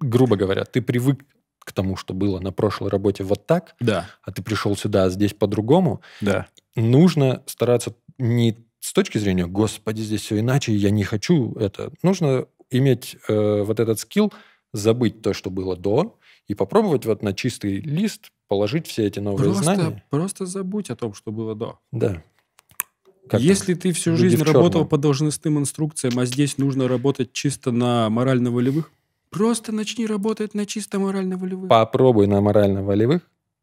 [0.00, 1.24] грубо говоря, ты привык
[1.58, 4.08] к тому, что было на прошлой работе вот так, да.
[4.22, 6.00] а ты пришел сюда, а здесь по-другому.
[6.20, 6.46] Да.
[6.74, 11.92] Нужно стараться не с точки зрения, господи, здесь все иначе, я не хочу это.
[12.02, 14.32] Нужно иметь э, вот этот скилл,
[14.72, 19.52] забыть то, что было до, и попробовать вот на чистый лист положить все эти новые
[19.52, 20.04] просто, знания.
[20.10, 21.78] Просто забудь о том, что было до.
[21.92, 22.22] Да.
[23.30, 28.10] Как Если ты всю жизнь работал по должностным инструкциям, а здесь нужно работать чисто на
[28.10, 28.90] морально-волевых,
[29.30, 31.68] просто начни работать на чисто морально-волевых.
[31.68, 33.22] Попробуй на морально-волевых,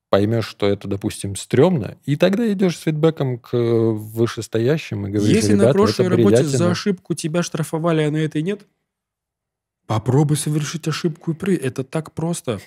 [0.10, 5.54] поймешь, что это, допустим, стрёмно, и тогда идешь с фидбэком к вышестоящим и говоришь, Если
[5.54, 8.62] на прошлой работе за ошибку тебя штрафовали, а на этой нет,
[9.86, 11.58] попробуй совершить ошибку и при.
[11.58, 12.62] Это так просто.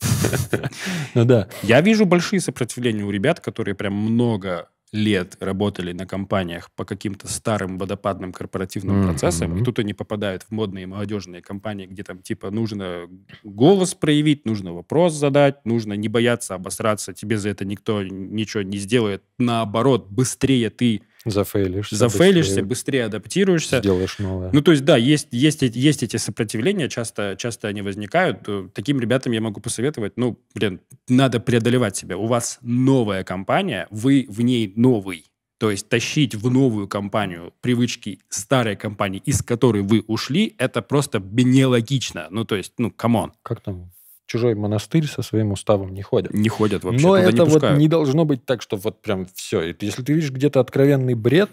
[1.14, 1.48] Ну да.
[1.62, 7.26] Я вижу большие сопротивления у ребят, которые прям много лет работали на компаниях по каким-то
[7.26, 9.08] старым водопадным корпоративным mm-hmm.
[9.08, 13.08] процессам, и тут они попадают в модные молодежные компании, где там типа нужно
[13.42, 18.78] голос проявить, нужно вопрос задать, нужно не бояться обосраться, тебе за это никто ничего не
[18.78, 19.24] сделает.
[19.36, 21.96] Наоборот, быстрее ты Зафейлишься.
[21.96, 23.78] Зафейлишься, быстрее, быстрее адаптируешься.
[23.78, 24.50] Сделаешь новое.
[24.52, 28.48] Ну, то есть, да, есть, есть, есть эти сопротивления, часто, часто они возникают.
[28.74, 32.18] Таким ребятам я могу посоветовать, ну, блин, надо преодолевать себя.
[32.18, 35.24] У вас новая компания, вы в ней новый.
[35.58, 41.20] То есть тащить в новую компанию привычки старой компании, из которой вы ушли, это просто
[41.20, 42.26] нелогично.
[42.30, 43.32] Ну, то есть, ну, come on.
[43.42, 43.90] Как там
[44.26, 46.32] чужой монастырь со своим уставом не ходят.
[46.32, 47.06] Не ходят вообще.
[47.06, 49.74] Но это не вот не должно быть так, что вот прям все.
[49.80, 51.50] Если ты видишь где-то откровенный бред,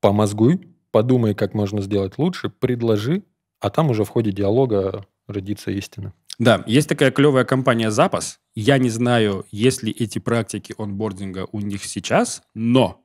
[0.00, 3.22] помозгуй, подумай, как можно сделать лучше, предложи,
[3.60, 6.12] а там уже в ходе диалога родится истина.
[6.38, 8.38] Да, есть такая клевая компания «Запас».
[8.54, 13.04] Я не знаю, есть ли эти практики онбординга у них сейчас, но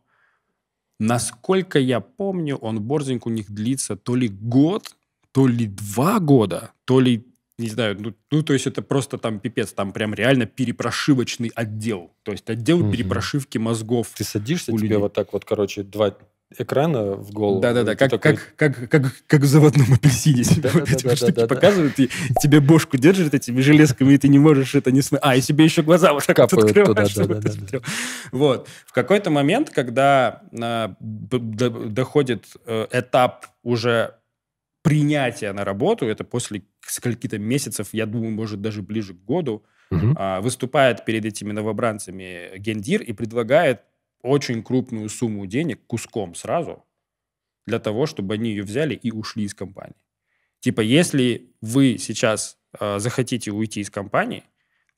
[1.00, 4.96] насколько я помню, онбординг у них длится то ли год,
[5.32, 7.26] то ли два года, то ли
[7.58, 12.12] не знаю, ну, ну, то есть это просто там пипец, там прям реально перепрошивочный отдел.
[12.24, 12.92] То есть отдел угу.
[12.92, 14.10] перепрошивки мозгов.
[14.16, 16.16] Ты садишься, тебе вот так вот, короче, два
[16.58, 17.62] экрана в голову.
[17.62, 20.44] Да-да-да, как, такой, как, как, как, как в заводном апельсине.
[20.44, 22.10] тебе вот эти вот штуки показывают, и
[22.42, 25.32] тебе бошку держат этими железками, и ты не можешь это не смотреть.
[25.32, 27.58] А, и себе еще глаза вот так вот открываешь, туда, чтобы ты да-да-да-да.
[27.58, 27.84] смотрел.
[28.32, 28.68] Вот.
[28.86, 34.16] В какой-то момент, когда а, доходит э, этап уже
[34.84, 40.16] принятия на работу, это после скольки-то месяцев, я думаю, может, даже ближе к году, Мгм.
[40.18, 43.82] а, выступает перед этими новобранцами гендир и предлагает
[44.22, 46.84] очень крупную сумму денег куском сразу
[47.68, 49.96] для того, чтобы они ее взяли и ушли из компании.
[50.62, 54.44] Типа, если вы сейчас а, захотите уйти из компании,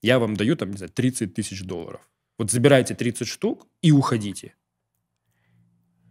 [0.01, 2.01] я вам даю там, не знаю, 30 тысяч долларов.
[2.37, 4.53] Вот забирайте 30 штук и уходите.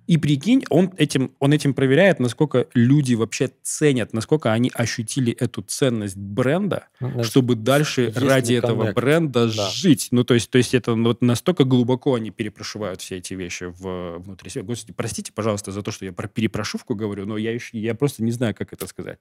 [0.06, 5.62] И прикинь, он этим, он этим проверяет, насколько люди вообще ценят, насколько они ощутили эту
[5.62, 8.96] ценность бренда, Ну, чтобы дальше ради этого коннект?
[8.96, 9.70] бренда Да.
[9.70, 10.08] жить.
[10.10, 13.64] Ну, то есть, то есть это ну, вот настолько глубоко они перепрошивают все эти вещи
[13.64, 14.64] в, внутри себя.
[14.64, 18.22] Господи, простите, пожалуйста, за то, что я про перепрошивку говорю, но я, еще, я просто
[18.22, 19.18] не знаю, как это сказать.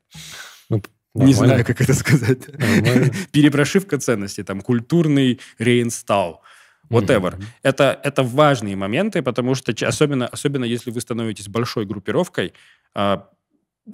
[0.70, 0.80] Не
[1.14, 1.34] нормально.
[1.34, 2.40] знаю, как это сказать.
[2.58, 3.12] Нормально.
[3.32, 6.42] Перепрошивка ценностей, там, культурный реинсталл.
[6.94, 7.36] Whatever.
[7.36, 7.46] Мгм.
[7.64, 12.54] Это, это важные моменты, потому что особенно, особенно если вы становитесь большой группировкой,
[12.94, 13.30] а,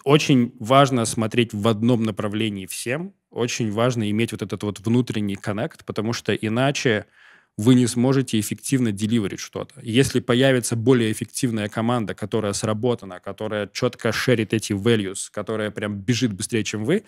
[0.04, 5.86] очень важно смотреть в одном направлении всем, очень важно иметь вот этот вот внутренний коннект,
[5.86, 7.06] потому что иначе
[7.58, 9.82] вы не сможете эффективно деливерить что-то.
[9.82, 16.32] Если появится более эффективная команда, которая сработана, которая четко шерит эти values, которая прям бежит
[16.34, 17.04] быстрее, чем вы,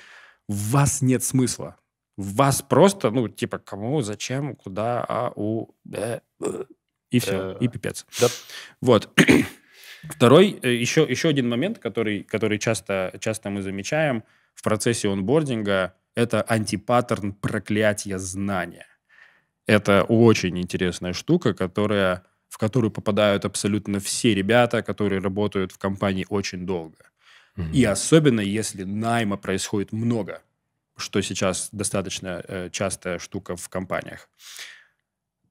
[0.49, 1.77] в вас нет смысла.
[2.21, 6.63] Вас просто, ну, типа, кому, зачем, куда, а, у, э, э,
[7.09, 8.05] и все, Э, и пипец.
[8.19, 8.27] да.
[8.81, 9.09] Вот.
[10.03, 14.23] Второй, э, еще, еще один момент, который, который часто, часто мы замечаем
[14.55, 18.87] в процессе онбординга, это антипаттерн проклятия знания.
[19.67, 26.25] Это очень интересная штука, которая, в которую попадают абсолютно все ребята, которые работают в компании
[26.29, 26.97] очень долго.
[27.55, 27.71] Мгм.
[27.71, 30.41] И особенно, если найма происходит много,
[31.01, 34.29] что сейчас достаточно э, частая штука в компаниях.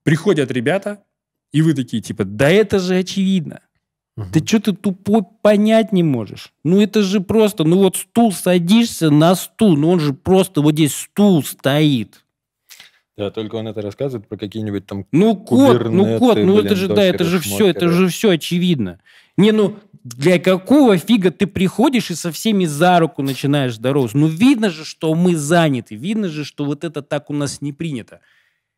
[0.02, 1.02] Приходят ребята,
[1.52, 3.60] и вы такие, типа, да это же очевидно.
[4.16, 4.32] Мгм.
[4.32, 6.52] Ты что ты тупой понять не можешь?
[6.64, 10.72] Ну это же просто, ну вот стул садишься на стул, ну он же просто вот
[10.72, 12.24] здесь стул стоит.
[13.16, 15.04] Да, только он это рассказывает про какие-нибудь там...
[15.12, 18.30] Ну кот, ну кот, Кубернеты, ну это же, да, это же все, это же все
[18.30, 18.98] очевидно.
[19.36, 24.16] Не, ну для какого фига ты приходишь и со всеми за руку начинаешь здороваться?
[24.16, 27.72] Ну видно же, что мы заняты, видно же, что вот это так у нас не
[27.72, 28.20] принято.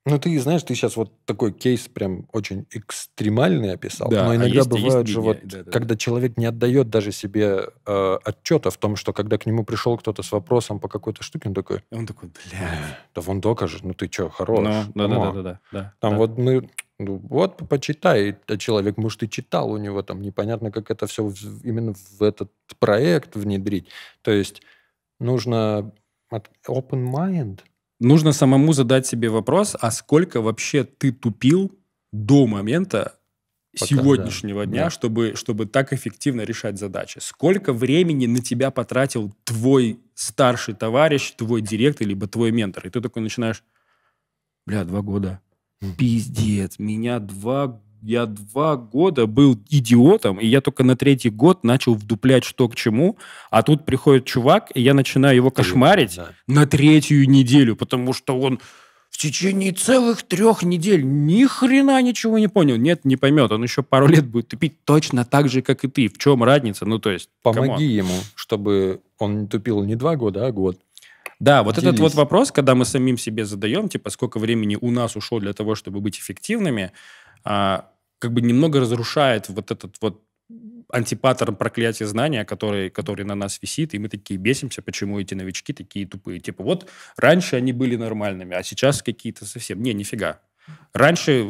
[0.05, 4.09] Ну, ты знаешь, ты сейчас вот такой кейс прям очень экстремальный описал.
[4.11, 5.71] Да, но а иногда есть- есть бывает же менее, вот, да-да-да.
[5.71, 9.97] когда человек не отдает даже себе э, отчета в том, что когда к нему пришел
[9.97, 12.99] кто-то с вопросом по какой-то штуке, он такой, И он такой, бля.
[13.15, 14.59] да вон докажи, ну ты что, хорош.
[14.59, 15.35] Ну, да, да, come on».
[15.37, 15.95] да, да, да, да.
[16.01, 16.19] Там да.
[16.19, 16.69] вот мы, ну,
[17.07, 21.33] вот почитай, а человек, может, и читал, у него там непонятно, как это все
[21.65, 23.88] именно в этот проект внедрить.
[24.23, 24.62] То есть
[25.21, 25.93] нужно
[26.33, 27.61] open mind.
[28.01, 31.71] Нужно самому задать себе вопрос, а сколько вообще ты тупил
[32.12, 33.19] до момента
[33.79, 34.91] Пока, сегодняшнего да, дня, да.
[34.91, 37.21] чтобы, чтобы так эффективно решать задачи?
[37.21, 42.87] Сколько времени на тебя потратил твой старший товарищ, твой директор, либо твой ментор?
[42.87, 43.65] И ты такой начинаешь,
[44.67, 45.41] бля, два года.
[45.99, 47.81] Пиздец, меня два...
[48.05, 52.75] Я два года был идиотом, и я только на третий год начал вдуплять, что к
[52.75, 53.16] чему,
[53.49, 56.31] а тут приходит чувак, и я начинаю его кошмарить, Да.
[56.49, 58.59] на третью неделю, потому что он
[59.09, 62.75] в течение целых трех недель ни хрена ничего не понял.
[62.75, 63.53] Нет, не поймет.
[63.53, 66.09] Он еще пару лет будет тупить точно так же, как и ты.
[66.09, 66.85] В чем разница?
[66.87, 67.67] Ну, то есть, come on.
[67.68, 70.79] Помоги ему, чтобы он не тупил не два года, а год.
[71.43, 72.15] Да, вот этот вот Делись.
[72.15, 76.01] вопрос, когда мы самим себе задаем, типа, сколько времени у нас ушло для того, чтобы
[76.01, 76.93] быть эффективными,
[77.43, 80.23] а, как бы немного разрушает вот этот вот
[80.89, 85.73] антипаттерн проклятия знания, который, который на нас висит, и мы такие бесимся, почему эти новички
[85.73, 86.39] такие тупые.
[86.39, 89.83] Типа, вот раньше они были нормальными, а сейчас какие-то совсем...
[89.83, 90.39] Не, нифига.
[90.95, 91.45] Раньше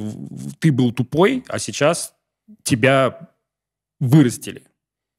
[0.59, 2.15] ты был тупой, а сейчас
[2.63, 3.29] тебя
[4.01, 4.63] вырастили.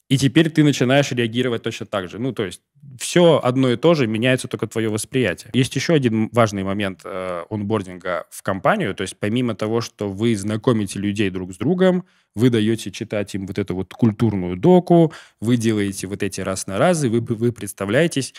[0.10, 2.20] И теперь ты начинаешь реагировать точно так же.
[2.20, 2.62] Ну, то есть
[3.00, 5.50] все одно и то же, меняется только твое восприятие.
[5.54, 8.94] Есть еще один важный момент э, онбординга в компанию.
[8.94, 13.48] То есть помимо того, что вы знакомите людей друг с другом, вы даете читать им
[13.48, 18.34] вот эту вот культурную доку, вы делаете вот эти раз на разы, вы, вы представляетесь.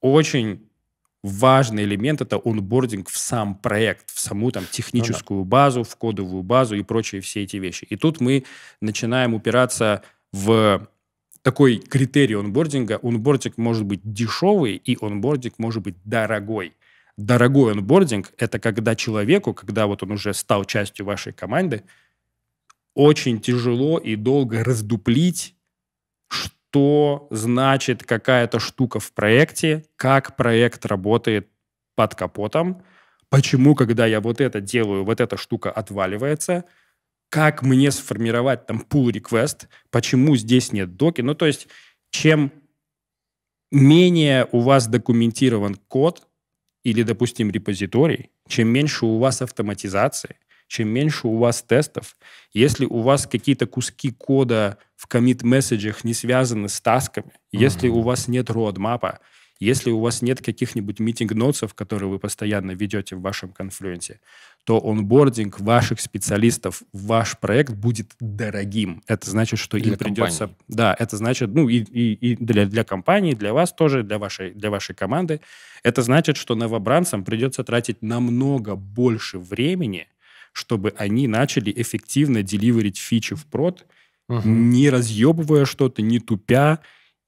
[0.00, 0.70] Очень
[1.22, 6.76] важный элемент– это онбординг в сам проект, в саму там техническую базу, в кодовую базу
[6.76, 7.84] и прочие все эти вещи.
[7.84, 8.44] И тут мы
[8.80, 10.88] начинаем упираться в
[11.42, 12.98] такой критерий онбординга.
[13.02, 16.76] Онбординг может быть дешевый, и онбординг может быть дорогой.
[17.16, 21.82] Дорогой онбординг– это когда человеку, когда вот он уже стал частью вашей команды,
[22.94, 25.54] очень тяжело и долго раздуплить,
[26.28, 31.48] что значит какая-то штука в проекте, как проект работает
[31.94, 32.82] под капотом,
[33.28, 36.64] почему, когда я вот это делаю, вот эта штука отваливается,
[37.30, 41.22] как мне сформировать там pull request, почему здесь нет доки.
[41.22, 41.68] Ну, то есть,
[42.10, 42.52] чем
[43.70, 46.26] менее у вас документирован код
[46.82, 52.16] или, допустим, репозиторий, чем меньше у вас автоматизации, чем меньше у вас тестов,
[52.52, 57.58] если у вас какие-то куски кода в комит-месседжах не связаны с тасками, mm-hmm.
[57.58, 59.20] если у вас нет родмапа,
[59.60, 64.20] если у вас нет каких-нибудь митинг-нотсов, которые вы постоянно ведете в вашем конфлюенсе,
[64.64, 69.02] то онбординг ваших специалистов в ваш проект будет дорогим.
[69.06, 70.46] Это значит, что для им придется...
[70.46, 70.64] Компании.
[70.68, 74.52] Да, это значит, ну, и, и, и для, для компании, для вас тоже, для вашей,
[74.52, 75.40] для вашей команды.
[75.82, 80.08] Это значит, что новобранцам придется тратить намного больше времени,
[80.52, 83.86] чтобы они начали эффективно деливерить фичи в прод,
[84.28, 84.46] угу.
[84.46, 86.80] не разъебывая что-то, не тупя,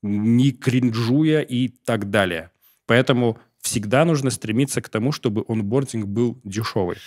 [0.02, 2.50] не кринжуя и так далее.
[2.86, 6.98] Поэтому всегда нужно стремиться к тому, чтобы онбординг был дешевый.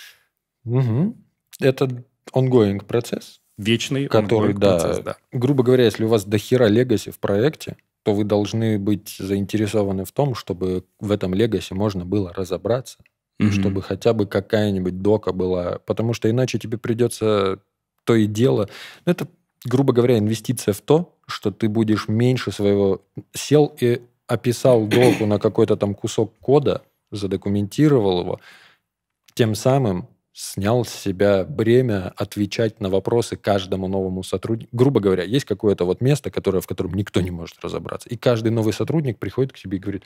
[0.66, 1.16] Угу.
[1.60, 3.40] Это ongoing процесс.
[3.56, 5.16] Вечный который, да, процесс, да.
[5.32, 10.12] Грубо говоря, если у вас дохера легаси в проекте, то вы должны быть заинтересованы в
[10.12, 12.98] том, чтобы в этом легаси можно было разобраться,
[13.40, 17.60] mm чтобы хотя бы какая-нибудь дока была, потому что иначе тебе придется
[18.04, 18.68] то и дело.
[19.04, 19.26] Ну, это
[19.66, 23.02] грубо говоря, инвестиция в то, что ты будешь меньше своего...
[23.34, 28.40] Сел и описал доку на какой-то там кусок кода, задокументировал его,
[29.34, 34.68] тем самым снял с себя бремя отвечать на вопросы каждому новому сотруднику.
[34.76, 38.10] Грубо говоря, есть какое-то вот место, которое, в котором никто не может разобраться.
[38.10, 40.04] И каждый новый сотрудник приходит к тебе и говорит,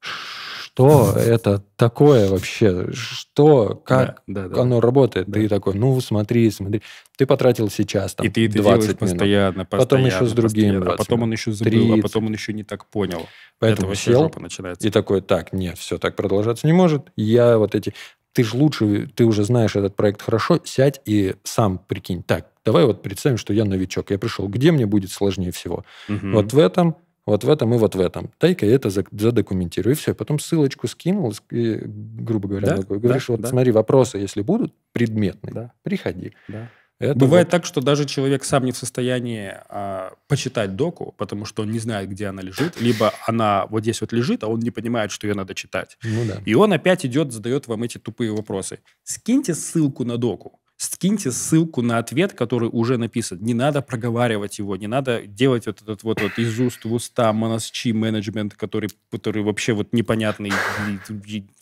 [0.00, 2.88] что это такое вообще?
[2.92, 4.62] Что, как да, да, да.
[4.62, 5.28] оно работает?
[5.28, 5.38] Да.
[5.38, 6.82] Ты такой, ну, смотри, смотри.
[7.16, 8.98] Ты потратил сейчас там И ты это 20 минут.
[8.98, 9.84] постоянно, постоянно.
[9.84, 10.82] Потом еще с другим.
[10.82, 11.98] А потом он еще забыл, 30.
[11.98, 13.28] а потом он еще не так понял.
[13.60, 14.88] Поэтому это сел начинается.
[14.88, 17.12] и такой, так, нет, все так продолжаться не может.
[17.14, 17.94] Я вот эти...
[18.32, 22.22] Ты же лучше, ты уже знаешь этот проект хорошо, сядь и сам прикинь.
[22.22, 24.10] Так, давай вот представим, что я новичок.
[24.10, 25.84] Я пришел, где мне будет сложнее всего?
[26.08, 26.30] Угу.
[26.32, 28.30] Вот в этом вот в этом и вот в этом.
[28.40, 29.92] Дай-ка это задокументируй.
[29.92, 30.14] И все.
[30.14, 33.48] Потом ссылочку скинул, и, грубо говоря, да, говоришь, да, вот да.
[33.48, 35.72] смотри, вопросы, если будут, предметные, да.
[35.82, 36.32] приходи.
[36.48, 36.70] Да.
[37.00, 37.50] Это Бывает вот...
[37.50, 41.78] так, что даже человек сам не в состоянии а, почитать доку, потому что он не
[41.78, 45.26] знает, где она лежит, либо она вот здесь вот лежит, а он не понимает, что
[45.26, 45.96] ее надо читать.
[46.02, 46.42] Ну, да.
[46.44, 48.80] И он опять идет, задает вам эти тупые вопросы.
[49.02, 53.38] Скиньте ссылку на доку скиньте ссылку на ответ, который уже написан.
[53.42, 57.30] Не надо проговаривать его, не надо делать вот этот вот, вот из уст в уста
[57.34, 60.50] моносчи менеджмент, который, который вообще вот непонятный,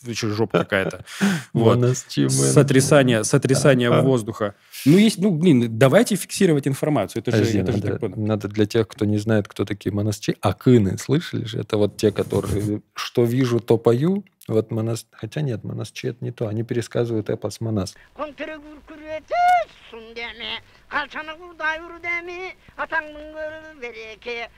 [0.02, 1.04] вообще жопа какая-то.
[1.52, 1.84] Вот.
[2.28, 4.54] Сотрясание, сотрясание воздуха.
[4.86, 7.20] Ну, есть, ну, блин, давайте фиксировать информацию.
[7.26, 10.96] Это же, это надо, же надо для тех, кто не знает, кто такие моносчи, акыны,
[10.96, 11.58] слышали же?
[11.58, 15.06] Это вот те, которые что вижу, то пою, вот Манас...
[15.12, 16.48] Хотя нет, Манасчи это не то.
[16.48, 17.94] Они пересказывают эпос Манас.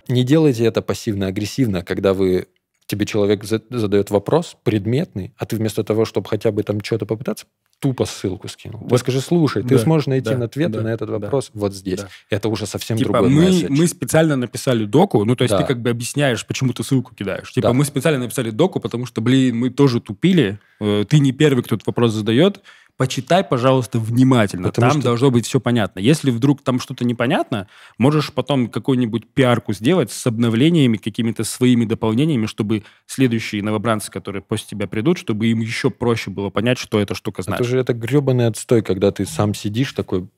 [0.09, 2.49] Не делайте это пассивно-агрессивно, когда вы
[2.87, 7.47] тебе человек задает вопрос предметный, а ты вместо того, чтобы хотя бы там что-то попытаться,
[7.81, 8.81] тупо ссылку скинул.
[8.81, 8.91] Вот.
[8.91, 11.75] Ты скажи, слушай, ты да, сможешь найти да, ответы да, на этот вопрос да, вот
[11.75, 12.01] здесь.
[12.01, 12.09] Да.
[12.29, 13.67] Это уже совсем типа, другой мы, месседж.
[13.71, 15.63] мы специально написали доку, ну, то есть да.
[15.63, 17.51] ты как бы объясняешь, почему ты ссылку кидаешь.
[17.53, 17.75] Типа, да.
[17.75, 21.75] мы специально написали доку, потому что, блин, мы тоже тупили, э, ты не первый, кто
[21.75, 22.61] этот вопрос задает,
[23.01, 24.69] почитай, пожалуйста, внимательно.
[24.69, 25.09] Потому там что...
[25.09, 26.01] должно быть все понятно.
[26.01, 32.45] Если вдруг там что-то непонятно, можешь потом какую-нибудь пиарку сделать с обновлениями, какими-то своими дополнениями,
[32.45, 37.15] чтобы следующие новобранцы, которые после тебя придут, чтобы им еще проще было понять, что эта
[37.15, 37.63] штука значит.
[37.63, 40.29] Это же это гребаный отстой, когда ты сам сидишь такой,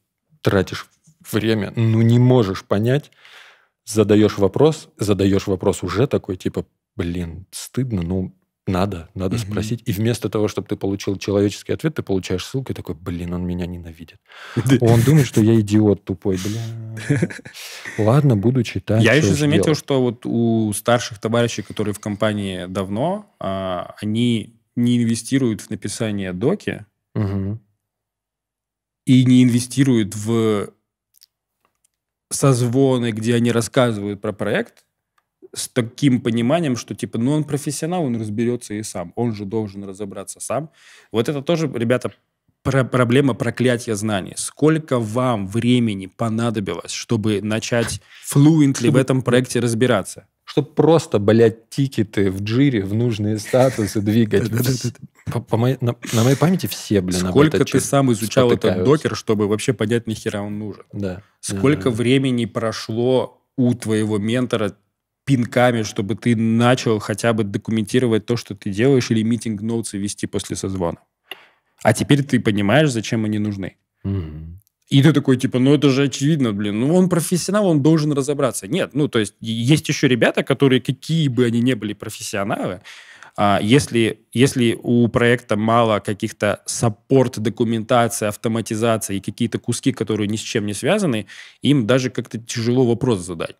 [0.40, 0.86] тратишь
[1.32, 3.10] время, ну не можешь понять,
[3.84, 8.32] задаешь вопрос, задаешь вопрос уже такой, типа, блин, стыдно, ну
[8.66, 9.42] надо, надо угу.
[9.42, 9.82] спросить.
[9.86, 13.44] И вместо того, чтобы ты получил человеческий ответ, ты получаешь ссылку и такой, блин, он
[13.44, 14.18] меня ненавидит.
[14.80, 16.38] Он думает, что я идиот тупой.
[16.38, 17.28] Бля.
[17.98, 19.02] Ладно, буду читать.
[19.02, 25.02] Я еще заметил, что вот у старших товарищей, которые в компании давно, а, они не
[25.02, 26.86] инвестируют в написание доки
[29.04, 30.72] и не инвестируют в
[32.30, 34.84] созвоны, где они рассказывают про проект,
[35.54, 39.84] с таким пониманием, что типа, ну он профессионал, он разберется и сам, он же должен
[39.84, 40.70] разобраться сам.
[41.10, 42.12] Вот это тоже, ребята,
[42.62, 44.34] про проблема проклятия знаний.
[44.36, 48.00] Сколько вам времени понадобилось, чтобы начать
[48.32, 50.26] fluently в этом проекте разбираться?
[50.44, 54.50] чтобы просто, блядь, тикеты в джире в нужные статусы двигать.
[54.50, 60.42] На, моей памяти все, блин, Сколько ты сам изучал этот докер, чтобы вообще понять, нахера
[60.42, 60.84] он нужен?
[60.92, 61.22] Да.
[61.40, 64.76] Сколько времени прошло у твоего ментора
[65.32, 70.56] пинками, чтобы ты начал хотя бы документировать то, что ты делаешь, или митинг-ноутсы вести после
[70.56, 70.98] созвона?
[71.82, 73.76] А теперь ты понимаешь, зачем они нужны.
[74.04, 74.60] Угу.
[74.90, 78.68] И ты такой, типа, ну это же очевидно, блин, ну он профессионал, он должен разобраться.
[78.68, 82.82] Нет, ну то есть есть еще ребята, которые, какие бы они ни были профессионалы,
[83.34, 90.36] а если, если у проекта мало каких-то саппорт, документации, автоматизации и какие-то куски, которые ни
[90.36, 91.26] с чем не связаны,
[91.62, 93.56] им даже как-то тяжело вопрос задать.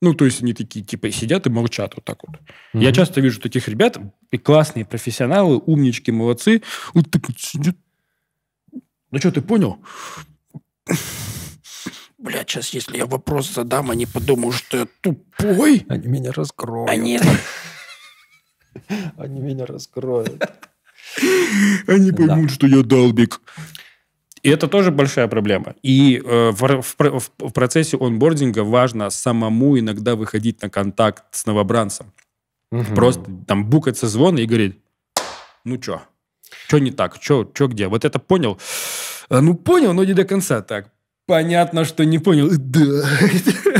[0.00, 2.36] Ну, то есть они такие, типа, сидят и молчат вот так вот.
[2.36, 2.82] Mm-hmm.
[2.82, 3.98] Я часто вижу таких ребят,
[4.44, 6.62] классные профессионалы, умнички, молодцы,
[6.94, 7.76] вот так вот сидят.
[9.10, 9.78] Ну что, ты понял?
[12.18, 15.84] Блядь, сейчас, если я вопрос задам, они подумают, что я тупой.
[15.88, 16.90] Они меня раскроют.
[16.90, 17.20] Они...
[19.16, 20.42] Они меня раскроют.
[21.86, 23.40] Они поймут, что я долбик.
[24.42, 25.74] И это тоже большая проблема.
[25.82, 32.12] И э, в, в, в процессе онбординга важно самому иногда выходить на контакт с новобранцем.
[32.70, 32.94] Угу.
[32.94, 34.76] Просто там букать созвон и говорить,
[35.64, 36.02] ну что,
[36.66, 37.88] что не так, что где?
[37.88, 38.58] Вот это понял?
[39.28, 40.90] А, ну понял, но не до конца так.
[41.26, 42.48] Понятно, что не понял.
[42.58, 43.04] Да.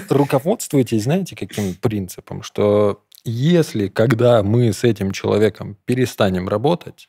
[0.08, 2.42] Руководствуйтесь, знаете, каким принципом?
[2.42, 7.08] Что если, когда мы с этим человеком перестанем работать,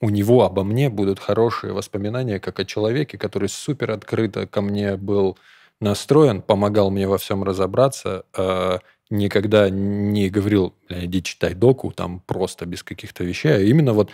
[0.00, 4.96] у него обо мне будут хорошие воспоминания, как о человеке, который супер открыто ко мне
[4.96, 5.38] был
[5.80, 8.78] настроен, помогал мне во всем разобраться, э,
[9.10, 14.10] никогда не говорил, иди читай доку, там просто без каких-то вещей, а именно вот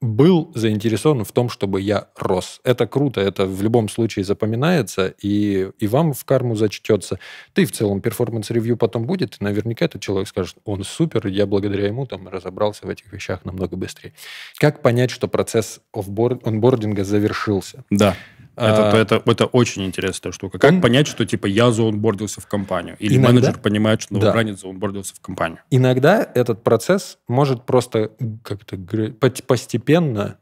[0.00, 2.60] был заинтересован в том, чтобы я рос.
[2.64, 7.18] Это круто, это в любом случае запоминается, и, и вам в карму зачтется.
[7.54, 11.46] Ты в целом performance review потом будет, и наверняка этот человек скажет, он супер, я
[11.46, 14.12] благодаря ему там разобрался в этих вещах намного быстрее.
[14.58, 17.84] Как понять, что процесс онбординга завершился?
[17.90, 18.16] Да.
[18.56, 20.58] Это, а, это, это очень интересная штука.
[20.58, 22.96] Как он, понять, что типа я заонбордился в компанию?
[22.98, 24.60] Или иногда, менеджер понимает, что новобранец да.
[24.62, 25.58] заонбордился в компанию?
[25.70, 28.78] Иногда этот процесс может просто как-то
[29.46, 30.38] постепенно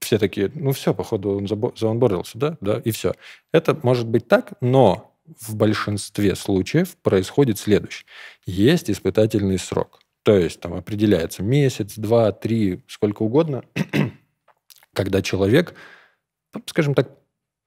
[0.00, 2.56] все такие, ну все, походу он заонбордился, да?
[2.60, 3.14] Да, и все.
[3.52, 8.06] Это может быть так, но в большинстве случаев происходит следующее.
[8.46, 10.00] Есть испытательный срок.
[10.22, 13.64] То есть там определяется месяц, два, три, сколько угодно,
[14.94, 15.74] когда человек
[16.66, 17.10] скажем так,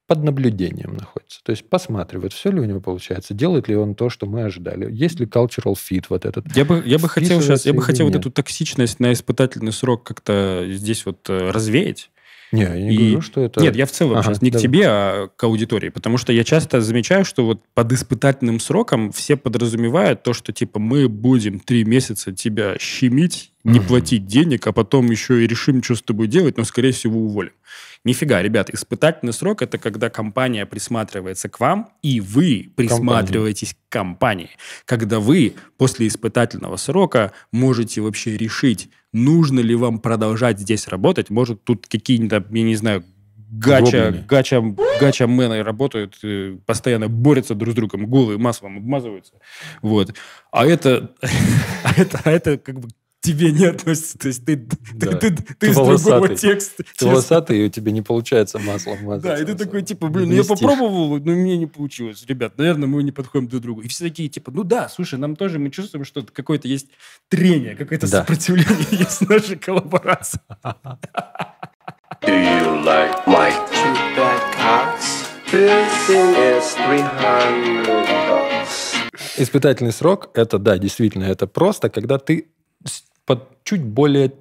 [0.08, 1.42] под наблюдением находится.
[1.44, 4.92] То есть посматривает, все ли у него получается, делает ли он то, что мы ожидали,
[4.92, 6.56] есть ли cultural fit вот этот.
[6.56, 10.04] Я бы, я бы хотел сейчас, я бы хотел вот эту токсичность на испытательный срок
[10.04, 12.10] как-то здесь вот э, развеять.
[12.52, 12.98] Не, я не и...
[12.98, 13.62] говорю, что это...
[13.62, 14.62] Нет, я в целом ага, сейчас не давай.
[14.62, 15.90] к тебе, а к аудитории.
[15.90, 20.78] Потому что я часто замечаю, что вот под испытательным сроком все подразумевают то, что типа
[20.80, 23.88] мы будем три месяца тебя щемить, не угу.
[23.88, 27.54] платить денег, а потом еще и решим, что с тобой делать, но, скорее всего, уволим.
[28.06, 34.48] Нифига, ребят, испытательный срок– это когда компания присматривается к вам, и вы присматриваетесь компания.
[34.48, 34.50] к компании.
[34.86, 41.30] Когда вы после испытательного срока можете вообще решить, нужно ли вам продолжать здесь работать.
[41.30, 43.06] Может, тут какие-нибудь, я не знаю,
[43.54, 44.62] гача, гача,
[45.00, 49.36] гача мены работают, э, постоянно борются друг с другом, голые маслом обмазываются.
[49.82, 50.14] Вот.
[50.52, 51.14] А это,
[51.84, 52.90] а это, а это как бы
[53.24, 54.18] тебе не относится.
[54.18, 55.18] То есть ты, да.
[55.18, 56.84] ты, ты, ты, ты из другого текста.
[56.98, 59.24] Ты волосатый, и у тебя не получается маслом мазать.
[59.24, 62.26] Да, и ты такой, типа, блин, ну я попробовал, но мне не получилось.
[62.28, 63.82] Ребят, наверное, мы не подходим друг к другу.
[63.82, 66.88] И все такие, типа, ну да, слушай, нам тоже, мы чувствуем, что какое-то есть
[67.30, 68.20] трение, какое-то да.
[68.20, 70.42] сопротивление есть в нашей коллаборации.
[72.22, 75.30] Do you like my two bad cars?
[75.50, 77.86] This is 300
[78.28, 78.96] bucks.
[79.38, 82.48] Испытательный срок– это, да, действительно, это просто, когда ты
[83.26, 84.34] под чуть более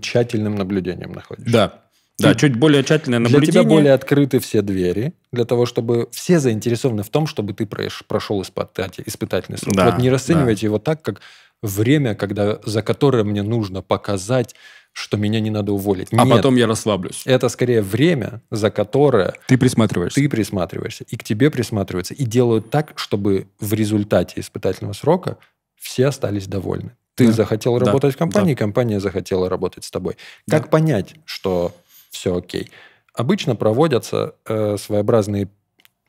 [0.00, 1.52] тщательным наблюдением находишься.
[1.52, 1.82] Да.
[2.18, 3.52] Да, чуть более тщательное наблюдение.
[3.52, 7.66] Для тебя более открыты все двери, для того, чтобы все заинтересованы в том, чтобы ты
[7.66, 9.76] прошел испытательный срок.
[9.76, 10.66] Да, вот не расценивайте да.
[10.68, 11.20] его так, как
[11.60, 14.54] время, когда, за которое мне нужно показать,
[14.92, 16.08] что меня не надо уволить.
[16.12, 17.20] А Нет, потом я расслаблюсь.
[17.26, 19.34] Это скорее время, за которое...
[19.46, 20.18] Ты присматриваешься.
[20.18, 21.04] Ты присматриваешься.
[21.04, 22.14] И к тебе присматриваются.
[22.14, 25.36] И делают так, чтобы в результате испытательного срока
[25.78, 26.96] все остались довольны.
[27.16, 27.32] Ты да.
[27.32, 28.16] захотел работать да.
[28.16, 28.58] в компании, да.
[28.58, 30.16] компания захотела работать с тобой.
[30.48, 30.68] Как да.
[30.68, 31.72] понять, что
[32.10, 32.70] все окей?
[33.14, 35.48] Обычно проводятся э, своеобразные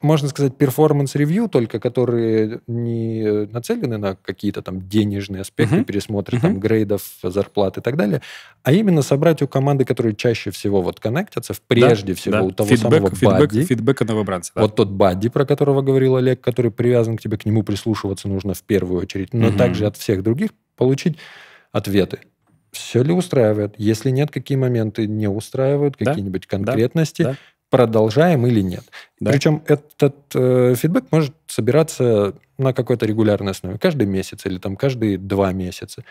[0.01, 5.85] можно сказать, performance review, только которые не нацелены на какие-то там денежные аспекты, uh-huh.
[5.85, 6.41] пересмотры uh-huh.
[6.41, 8.21] там грейдов, зарплат и так далее,
[8.63, 12.43] а именно собрать у команды, которые чаще всего вот коннектятся, прежде да, всего да.
[12.43, 13.63] у того фидбэк, самого фидбэк, бадди.
[13.63, 14.51] Фидбэка новобранца.
[14.55, 14.61] Да.
[14.61, 18.53] Вот тот бадди, про которого говорил Олег, который привязан к тебе, к нему прислушиваться нужно
[18.53, 19.57] в первую очередь, но uh-huh.
[19.57, 21.17] также от всех других получить
[21.71, 22.19] ответы.
[22.71, 23.73] Все ли устраивает?
[23.77, 26.05] Если нет, какие моменты не устраивают, да?
[26.05, 27.35] какие-нибудь конкретности, да?
[27.69, 28.83] продолжаем или нет.
[29.19, 29.31] Да.
[29.31, 35.17] Причем этот э, фидбэк может собираться на какой-то регулярной основе, каждый месяц или там каждые
[35.17, 36.03] два месяца.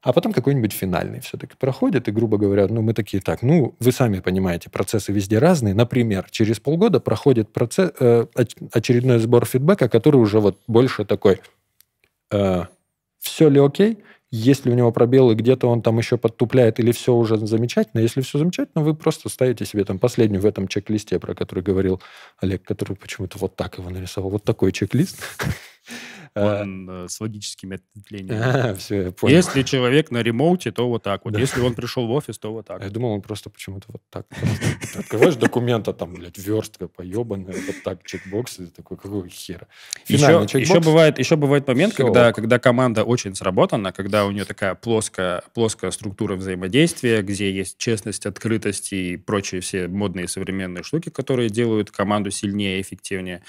[0.00, 3.90] А потом какой-нибудь финальный все-таки проходит, и, грубо говоря, ну, мы такие, так, ну, вы
[3.90, 5.74] сами понимаете, процессы везде разные.
[5.74, 8.26] Например, через полгода проходит процесс, э,
[8.72, 11.40] очередной сбор фидбэка, который уже вот больше такой,
[12.30, 12.64] э,
[13.18, 13.98] все ли окей,
[14.30, 18.00] есть ли у него пробелы, где-то он там еще подтупляет, или все уже замечательно.
[18.00, 22.02] Если все замечательно, вы просто ставите себе там последнюю в этом чек-листе, про который говорил
[22.38, 24.30] Олег, который почему-то вот так его нарисовал.
[24.30, 25.18] Вот такой чек-лист.
[26.34, 28.38] Он э, с логическими ответвлениями.
[28.58, 29.36] А, все, я понял.
[29.36, 31.34] Если человек на ремоуте, то вот так вот.
[31.34, 31.40] Да.
[31.40, 32.82] Если он пришел в офис, то вот так.
[32.82, 34.26] Я думал, он просто почему-то вот так.
[34.96, 39.68] Открываешь документа, там, блядь, верстка поебанная, вот так, чекбокс, и такой, какого хера.
[40.06, 44.74] Еще, еще, бывает, еще бывает момент, когда, когда команда очень сработана, когда у нее такая
[44.74, 51.50] плоская, плоская структура взаимодействия, где есть честность, открытость и прочие все модные современные штуки, которые
[51.50, 53.42] делают команду сильнее и эффективнее.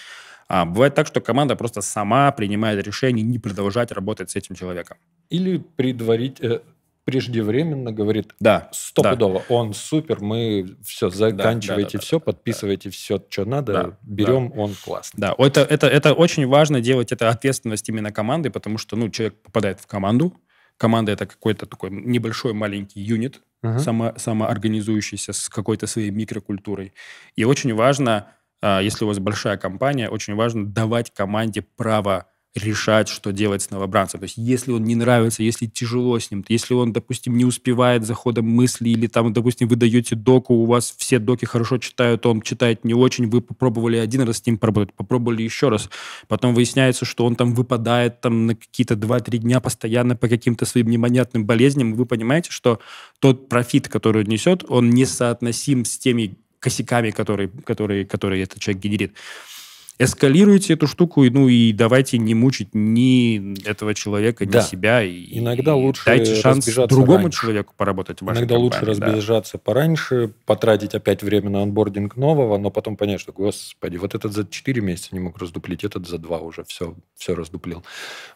[0.50, 4.98] А бывает так, что команда просто сама принимает решение не продолжать работать с этим человеком.
[5.30, 6.62] Или предварить, э,
[7.06, 9.56] преждевременно говорит, да, стопудово, да.
[9.56, 12.94] он супер, мы все, заканчивайте да, да, все, да, подписывайте да.
[12.94, 14.60] все, что надо, да, берем, да.
[14.60, 15.22] он классный.
[15.22, 19.36] Да, это, это, это очень важно делать, это ответственность именно команды, потому что, ну, человек
[19.44, 20.36] попадает в команду,
[20.78, 23.80] команда это какой-то такой небольшой маленький юнит, uh-huh.
[23.80, 26.94] само, самоорганизующийся с какой-то своей микрокультурой.
[27.36, 28.32] И очень важно
[28.62, 34.20] если у вас большая компания, очень важно давать команде право решать, что делать с новобранцем.
[34.20, 38.06] То есть если он не нравится, если тяжело с ним, если он, допустим, не успевает
[38.06, 42.26] за ходом мысли, или там, допустим, вы даете доку, у вас все доки хорошо читают,
[42.26, 45.90] он читает не очень, вы попробовали один раз с ним поработать, попробовали еще раз,
[46.28, 50.88] потом выясняется, что он там выпадает там на какие-то 2-3 дня постоянно по каким-то своим
[50.88, 52.80] непонятным болезням, вы понимаете, что
[53.20, 58.84] тот профит, который он несет, он несоотносим с теми косяками, которые, которые, которые этот человек
[58.84, 59.14] генерит.
[60.02, 64.62] Эскалируйте эту штуку, ну и давайте не мучить ни этого человека, ни да.
[64.62, 65.04] себя.
[65.04, 67.42] И, Иногда лучше дайте шанс другому раньше.
[67.42, 69.60] человеку поработать в вашей Иногда компании, лучше разбежаться да.
[69.60, 74.48] пораньше, потратить опять время на анбординг нового, но потом понять, что, господи, вот этот за
[74.48, 77.84] 4 месяца не мог раздуплить, этот за 2 уже все, все раздуплил.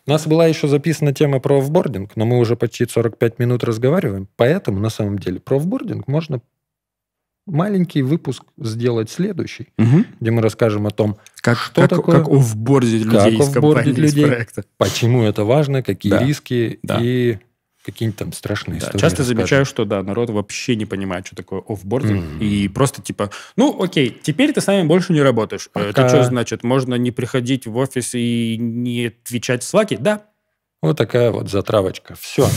[0.05, 4.28] У нас была еще записана тема про офбординг, но мы уже почти 45 минут разговариваем,
[4.36, 6.41] поэтому на самом деле про офбординг можно
[7.46, 10.06] маленький выпуск сделать следующий, угу.
[10.20, 13.91] где мы расскажем о том, как, что как, такое, как офбордить людей как из компании,
[13.91, 14.64] людей, из проекта.
[14.78, 16.24] почему это важно, какие да.
[16.24, 17.00] риски да.
[17.02, 17.39] и
[17.84, 19.02] какие-нибудь там страшные да, истории.
[19.02, 19.38] Часто расскажем.
[19.38, 22.46] замечаю, что да, народ вообще не понимает, что такое офбординг, mm-hmm.
[22.46, 25.70] и просто типа, ну окей, теперь ты с нами больше не работаешь.
[25.72, 25.89] Пока...
[25.89, 26.64] Это что значит?
[26.64, 29.98] Можно не приходить в офис и не отвечать в слаке?
[29.98, 30.28] Да.
[30.82, 32.16] Вот такая вот затравочка.
[32.20, 32.48] Все.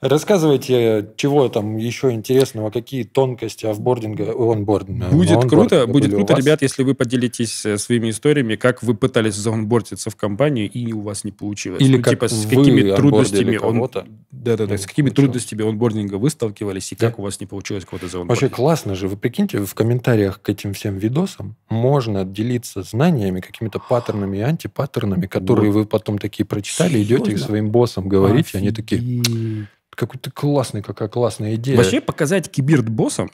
[0.00, 5.06] Рассказывайте, чего там еще интересного, какие тонкости офбординга, онбординга.
[5.06, 10.10] Будет круто, будет круто, ребят, если вы поделитесь э, своими историями, как вы пытались заонбордиться
[10.10, 11.82] в компанию и у вас не получилось.
[11.82, 13.88] Или ну, как типа, с какими трудностями он,
[14.30, 17.08] да, да, да, с какими трудностями онбординга вы сталкивались и да.
[17.08, 18.40] как у вас не получилось кого-то заонбордить.
[18.42, 19.08] Вообще классно же.
[19.08, 25.26] Вы прикиньте, в комментариях к этим всем видосам можно делиться знаниями, какими-то паттернами и антипаттернами,
[25.26, 25.80] которые вот.
[25.80, 29.66] вы потом такие прочитали, идете к своим боссам говорить, и они такие
[29.98, 31.76] какой то классный, какая классная идея.
[31.76, 33.30] Вообще показать киберт боссам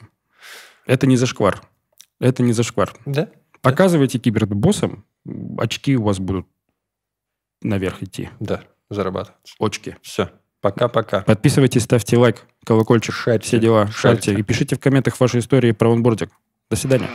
[0.85, 1.61] это не зашквар.
[2.19, 2.93] Это не зашквар.
[3.05, 3.29] Да?
[3.61, 5.05] Показывайте киберт боссам,
[5.57, 6.47] очки у вас будут
[7.61, 8.29] наверх идти.
[8.39, 9.55] Да, зарабатывать.
[9.59, 9.95] Очки.
[10.01, 10.29] Все.
[10.61, 11.21] Пока-пока.
[11.21, 14.25] Подписывайтесь, ставьте лайк, колокольчик, шарьте, все дела, шарьте.
[14.31, 14.39] шарьте.
[14.39, 16.31] И пишите в комментах ваши истории про онбординг.
[16.69, 17.09] До свидания.